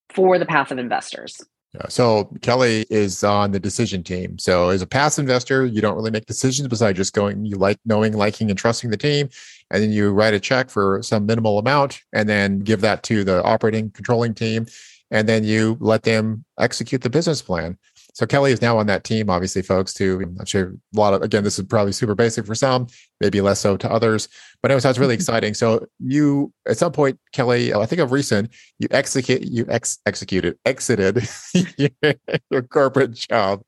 for 0.10 0.38
the 0.38 0.46
passive 0.46 0.78
investors. 0.78 1.42
So 1.88 2.30
Kelly 2.42 2.86
is 2.90 3.24
on 3.24 3.52
the 3.52 3.60
decision 3.60 4.04
team. 4.04 4.38
So 4.38 4.70
as 4.70 4.82
a 4.82 4.88
passive 4.88 5.24
investor, 5.24 5.66
you 5.66 5.82
don't 5.82 5.96
really 5.96 6.12
make 6.12 6.26
decisions 6.26 6.68
besides 6.68 6.98
just 6.98 7.14
going, 7.14 7.46
you 7.46 7.58
like 7.58 7.78
knowing, 7.86 8.14
liking, 8.14 8.50
and 8.50 8.58
trusting 8.58 8.90
the 8.90 8.98
team. 8.98 9.30
And 9.72 9.84
then 9.84 9.92
you 9.92 10.12
write 10.12 10.34
a 10.34 10.40
check 10.40 10.70
for 10.70 11.02
some 11.04 11.26
minimal 11.26 11.60
amount 11.60 12.02
and 12.12 12.28
then 12.28 12.60
give 12.60 12.82
that 12.82 13.04
to 13.04 13.24
the 13.24 13.44
operating 13.44 13.92
controlling 13.92 14.34
team 14.34 14.66
and 15.12 15.28
then 15.28 15.44
you 15.44 15.78
let 15.80 16.04
them 16.04 16.46
execute 16.60 17.02
the 17.02 17.10
business 17.10 17.42
plan. 17.42 17.78
So 18.14 18.26
Kelly 18.26 18.52
is 18.52 18.62
now 18.62 18.78
on 18.78 18.88
that 18.88 19.04
team, 19.04 19.30
obviously, 19.30 19.62
folks, 19.62 19.94
too. 19.94 20.22
I'm 20.22 20.46
sure 20.46 20.74
a 20.96 21.00
lot 21.00 21.14
of, 21.14 21.22
again, 21.22 21.44
this 21.44 21.58
is 21.58 21.66
probably 21.66 21.94
super 21.94 22.16
basic 22.16 22.46
for 22.46 22.56
some, 22.56 22.88
maybe 23.22 23.40
less 23.40 23.60
so 23.60 23.78
to 23.78 23.90
others. 23.90 24.28
But 24.62 24.72
it 24.72 24.82
sounds 24.82 25.00
really 25.00 25.14
mm-hmm. 25.14 25.22
exciting. 25.22 25.54
So 25.54 25.86
you, 26.00 26.52
at 26.68 26.78
some 26.78 26.92
point, 26.92 27.20
Kelly, 27.32 27.74
I 27.74 27.86
think 27.86 28.02
of 28.02 28.12
recent, 28.12 28.54
you 28.80 28.88
execute, 28.92 29.44
you 29.44 29.66
ex- 29.70 30.00
executed, 30.06 30.58
exited 30.66 31.30
your 32.52 32.62
corporate 32.64 33.14
job 33.14 33.62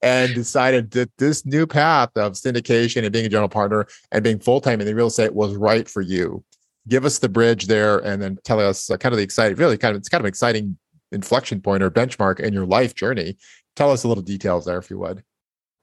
and 0.00 0.34
decided 0.34 0.92
that 0.92 1.10
this 1.18 1.44
new 1.44 1.66
path 1.66 2.10
of 2.16 2.32
syndication 2.32 3.02
and 3.02 3.12
being 3.12 3.26
a 3.26 3.28
general 3.28 3.48
partner 3.48 3.86
and 4.12 4.22
being 4.22 4.38
full-time 4.38 4.80
in 4.80 4.86
the 4.86 4.94
real 4.94 5.08
estate 5.08 5.34
was 5.34 5.54
right 5.56 5.88
for 5.88 6.00
you. 6.00 6.44
Give 6.86 7.04
us 7.04 7.18
the 7.18 7.28
bridge 7.28 7.66
there 7.66 7.98
and 7.98 8.22
then 8.22 8.38
tell 8.44 8.60
us 8.60 8.90
uh, 8.90 8.96
kind 8.96 9.12
of 9.12 9.18
the 9.18 9.24
exciting, 9.24 9.58
really 9.58 9.76
kind 9.76 9.94
of, 9.94 9.98
it's 9.98 10.08
kind 10.08 10.22
of 10.22 10.26
exciting 10.26 10.78
inflection 11.12 11.60
point 11.60 11.82
or 11.82 11.90
benchmark 11.90 12.40
in 12.40 12.52
your 12.52 12.66
life 12.66 12.94
journey. 12.94 13.36
Tell 13.76 13.90
us 13.90 14.04
a 14.04 14.08
little 14.08 14.22
details 14.22 14.64
there, 14.64 14.78
if 14.78 14.90
you 14.90 14.98
would. 14.98 15.22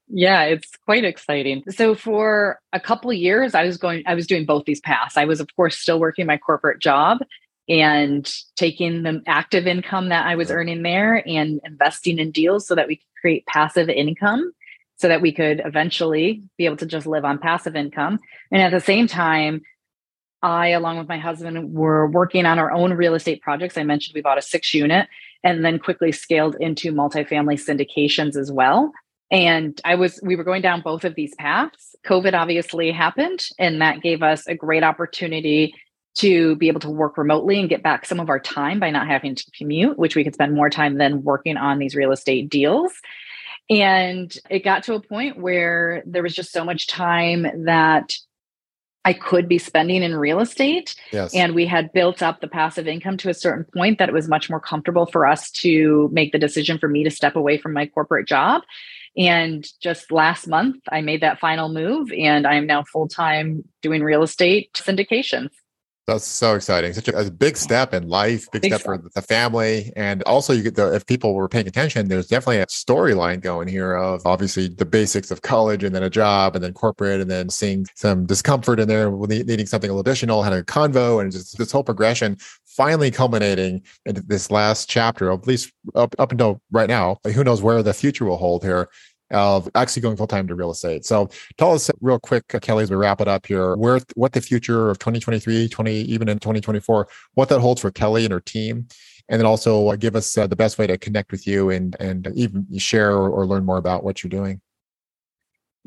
Yeah, 0.07 0.43
it's 0.43 0.71
quite 0.85 1.03
exciting. 1.03 1.63
So 1.69 1.95
for 1.95 2.59
a 2.73 2.79
couple 2.79 3.09
of 3.09 3.17
years, 3.17 3.55
I 3.55 3.63
was 3.63 3.77
going, 3.77 4.03
I 4.05 4.13
was 4.13 4.27
doing 4.27 4.45
both 4.45 4.65
these 4.65 4.81
paths. 4.81 5.17
I 5.17 5.25
was, 5.25 5.39
of 5.39 5.47
course, 5.55 5.77
still 5.77 5.99
working 5.99 6.27
my 6.27 6.37
corporate 6.37 6.79
job 6.79 7.19
and 7.67 8.31
taking 8.55 9.01
the 9.01 9.23
active 9.25 9.65
income 9.65 10.09
that 10.09 10.27
I 10.27 10.35
was 10.35 10.51
earning 10.51 10.83
there 10.83 11.27
and 11.27 11.59
investing 11.63 12.19
in 12.19 12.29
deals 12.29 12.67
so 12.67 12.75
that 12.75 12.87
we 12.87 12.97
could 12.97 13.05
create 13.21 13.45
passive 13.47 13.89
income 13.89 14.51
so 14.97 15.07
that 15.07 15.21
we 15.21 15.31
could 15.31 15.61
eventually 15.65 16.43
be 16.57 16.65
able 16.65 16.77
to 16.77 16.85
just 16.85 17.05
live 17.07 17.25
on 17.25 17.37
passive 17.37 17.75
income. 17.75 18.19
And 18.51 18.61
at 18.61 18.71
the 18.71 18.79
same 18.79 19.07
time, 19.07 19.61
I, 20.41 20.69
along 20.69 20.97
with 20.97 21.07
my 21.07 21.17
husband, 21.17 21.73
were 21.73 22.07
working 22.07 22.45
on 22.45 22.59
our 22.59 22.71
own 22.71 22.93
real 22.93 23.15
estate 23.15 23.41
projects. 23.41 23.77
I 23.77 23.83
mentioned 23.83 24.13
we 24.13 24.21
bought 24.21 24.37
a 24.37 24.41
six 24.43 24.73
unit 24.73 25.07
and 25.43 25.63
then 25.63 25.79
quickly 25.79 26.11
scaled 26.11 26.55
into 26.59 26.91
multifamily 26.91 27.59
syndications 27.59 28.35
as 28.35 28.51
well. 28.51 28.91
And 29.31 29.79
I 29.83 29.95
was, 29.95 30.19
we 30.23 30.35
were 30.35 30.43
going 30.43 30.61
down 30.61 30.81
both 30.81 31.03
of 31.03 31.15
these 31.15 31.33
paths. 31.35 31.95
COVID 32.05 32.33
obviously 32.33 32.91
happened, 32.91 33.47
and 33.57 33.81
that 33.81 34.01
gave 34.01 34.21
us 34.21 34.45
a 34.47 34.55
great 34.55 34.83
opportunity 34.83 35.73
to 36.15 36.55
be 36.55 36.67
able 36.67 36.79
to 36.79 36.89
work 36.89 37.17
remotely 37.17 37.59
and 37.59 37.69
get 37.69 37.83
back 37.83 38.05
some 38.05 38.19
of 38.19 38.29
our 38.29 38.39
time 38.39 38.79
by 38.79 38.89
not 38.89 39.07
having 39.07 39.35
to 39.35 39.51
commute, 39.57 39.97
which 39.97 40.15
we 40.15 40.23
could 40.23 40.33
spend 40.33 40.53
more 40.53 40.69
time 40.69 40.97
then 40.97 41.23
working 41.23 41.57
on 41.57 41.79
these 41.79 41.95
real 41.95 42.11
estate 42.11 42.49
deals. 42.49 42.93
And 43.69 44.35
it 44.49 44.63
got 44.63 44.83
to 44.83 44.93
a 44.93 45.01
point 45.01 45.39
where 45.39 46.03
there 46.05 46.23
was 46.23 46.35
just 46.35 46.51
so 46.51 46.63
much 46.63 46.87
time 46.87 47.65
that 47.65 48.13
I 49.05 49.13
could 49.13 49.47
be 49.47 49.59
spending 49.59 50.01
in 50.01 50.15
real 50.15 50.39
estate. 50.39 50.95
Yes. 51.11 51.33
And 51.33 51.53
we 51.53 51.67
had 51.67 51.93
built 51.93 52.23
up 52.23 52.41
the 52.41 52.47
passive 52.47 52.87
income 52.87 53.17
to 53.17 53.29
a 53.29 53.33
certain 53.35 53.63
point 53.63 53.99
that 53.99 54.09
it 54.09 54.13
was 54.13 54.27
much 54.27 54.49
more 54.49 54.59
comfortable 54.59 55.05
for 55.05 55.27
us 55.27 55.51
to 55.51 56.09
make 56.11 56.31
the 56.31 56.39
decision 56.39 56.79
for 56.79 56.89
me 56.89 57.03
to 57.03 57.11
step 57.11 57.35
away 57.35 57.59
from 57.59 57.71
my 57.71 57.85
corporate 57.85 58.27
job. 58.27 58.63
And 59.15 59.65
just 59.81 60.11
last 60.11 60.47
month, 60.47 60.77
I 60.89 61.01
made 61.01 61.21
that 61.21 61.39
final 61.39 61.69
move 61.69 62.11
and 62.11 62.45
I 62.45 62.55
am 62.55 62.65
now 62.65 62.83
full 62.83 63.07
time 63.07 63.63
doing 63.81 64.03
real 64.03 64.23
estate 64.23 64.73
syndications. 64.73 65.51
That's 66.07 66.25
so 66.25 66.53
exciting. 66.53 66.93
Such 66.93 67.07
a, 67.07 67.17
a 67.17 67.31
big 67.31 67.57
step 67.57 67.91
in 67.91 68.07
life, 68.07 68.47
big, 68.51 68.61
big 68.61 68.71
step, 68.71 68.81
step, 68.81 69.01
for 69.01 69.09
the 69.15 69.21
family. 69.23 69.91
And 69.95 70.21
also 70.23 70.53
you 70.53 70.61
get 70.61 70.75
the 70.75 70.93
if 70.93 71.03
people 71.07 71.33
were 71.33 71.49
paying 71.49 71.67
attention, 71.67 72.09
there's 72.09 72.27
definitely 72.27 72.59
a 72.59 72.67
storyline 72.67 73.41
going 73.41 73.67
here 73.67 73.95
of 73.95 74.21
obviously 74.23 74.67
the 74.67 74.85
basics 74.85 75.31
of 75.31 75.41
college 75.41 75.83
and 75.83 75.95
then 75.95 76.03
a 76.03 76.09
job 76.09 76.55
and 76.55 76.63
then 76.63 76.73
corporate 76.73 77.21
and 77.21 77.31
then 77.31 77.49
seeing 77.49 77.87
some 77.95 78.27
discomfort 78.27 78.79
in 78.79 78.87
there, 78.87 79.09
needing 79.09 79.65
something 79.65 79.89
additional, 79.89 80.43
had 80.43 80.53
a 80.53 80.61
convo 80.61 81.21
and 81.21 81.31
just 81.31 81.57
this 81.57 81.71
whole 81.71 81.83
progression 81.83 82.37
finally 82.67 83.09
culminating 83.09 83.81
into 84.05 84.21
this 84.21 84.51
last 84.51 84.87
chapter, 84.87 85.31
at 85.31 85.47
least 85.47 85.71
up, 85.95 86.13
up 86.19 86.31
until 86.31 86.61
right 86.71 86.89
now. 86.89 87.17
Who 87.33 87.43
knows 87.43 87.63
where 87.63 87.81
the 87.81 87.93
future 87.93 88.25
will 88.25 88.37
hold 88.37 88.63
here 88.63 88.89
of 89.31 89.69
actually 89.75 90.01
going 90.01 90.17
full 90.17 90.27
time 90.27 90.47
to 90.47 90.55
real 90.55 90.71
estate. 90.71 91.05
So 91.05 91.29
tell 91.57 91.73
us 91.73 91.89
real 92.01 92.19
quick, 92.19 92.53
uh, 92.53 92.59
Kelly, 92.59 92.83
as 92.83 92.89
we 92.89 92.95
wrap 92.95 93.21
it 93.21 93.27
up 93.27 93.45
here, 93.45 93.75
where 93.75 93.99
what 94.15 94.33
the 94.33 94.41
future 94.41 94.89
of 94.89 94.99
2023, 94.99 95.67
20 95.67 95.91
even 95.91 96.29
in 96.29 96.39
2024, 96.39 97.07
what 97.33 97.49
that 97.49 97.59
holds 97.59 97.81
for 97.81 97.91
Kelly 97.91 98.25
and 98.25 98.31
her 98.31 98.39
team, 98.39 98.87
and 99.29 99.39
then 99.39 99.45
also 99.45 99.89
uh, 99.89 99.95
give 99.95 100.15
us 100.15 100.37
uh, 100.37 100.47
the 100.47 100.55
best 100.55 100.77
way 100.77 100.87
to 100.87 100.97
connect 100.97 101.31
with 101.31 101.47
you 101.47 101.69
and 101.69 101.95
and 101.99 102.27
even 102.35 102.67
share 102.77 103.11
or, 103.11 103.29
or 103.29 103.45
learn 103.45 103.65
more 103.65 103.77
about 103.77 104.03
what 104.03 104.23
you're 104.23 104.29
doing. 104.29 104.61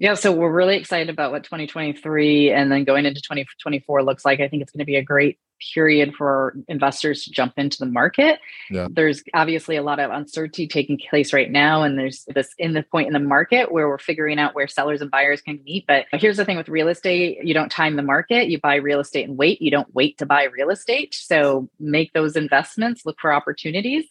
Yeah, 0.00 0.14
so 0.14 0.30
we're 0.30 0.52
really 0.52 0.76
excited 0.76 1.10
about 1.10 1.32
what 1.32 1.42
2023 1.42 2.52
and 2.52 2.70
then 2.70 2.84
going 2.84 3.04
into 3.04 3.20
2024 3.20 4.04
looks 4.04 4.24
like. 4.24 4.38
I 4.38 4.46
think 4.46 4.62
it's 4.62 4.70
going 4.70 4.78
to 4.78 4.84
be 4.84 4.94
a 4.94 5.02
great 5.02 5.40
period 5.74 6.14
for 6.14 6.54
investors 6.68 7.24
to 7.24 7.32
jump 7.32 7.54
into 7.56 7.78
the 7.78 7.86
market. 7.86 8.38
Yeah. 8.70 8.86
There's 8.88 9.24
obviously 9.34 9.74
a 9.74 9.82
lot 9.82 9.98
of 9.98 10.12
uncertainty 10.12 10.68
taking 10.68 11.00
place 11.10 11.32
right 11.32 11.50
now, 11.50 11.82
and 11.82 11.98
there's 11.98 12.24
this 12.26 12.54
in 12.58 12.74
the 12.74 12.84
point 12.84 13.08
in 13.08 13.12
the 13.12 13.18
market 13.18 13.72
where 13.72 13.88
we're 13.88 13.98
figuring 13.98 14.38
out 14.38 14.54
where 14.54 14.68
sellers 14.68 15.02
and 15.02 15.10
buyers 15.10 15.40
can 15.40 15.60
meet. 15.64 15.84
But 15.88 16.06
here's 16.12 16.36
the 16.36 16.44
thing 16.44 16.56
with 16.56 16.68
real 16.68 16.86
estate 16.86 17.44
you 17.44 17.52
don't 17.52 17.70
time 17.70 17.96
the 17.96 18.02
market, 18.02 18.48
you 18.48 18.60
buy 18.60 18.76
real 18.76 19.00
estate 19.00 19.28
and 19.28 19.36
wait. 19.36 19.60
You 19.60 19.72
don't 19.72 19.92
wait 19.92 20.18
to 20.18 20.26
buy 20.26 20.44
real 20.44 20.70
estate. 20.70 21.12
So 21.12 21.68
make 21.80 22.12
those 22.12 22.36
investments, 22.36 23.04
look 23.04 23.18
for 23.20 23.32
opportunities. 23.32 24.04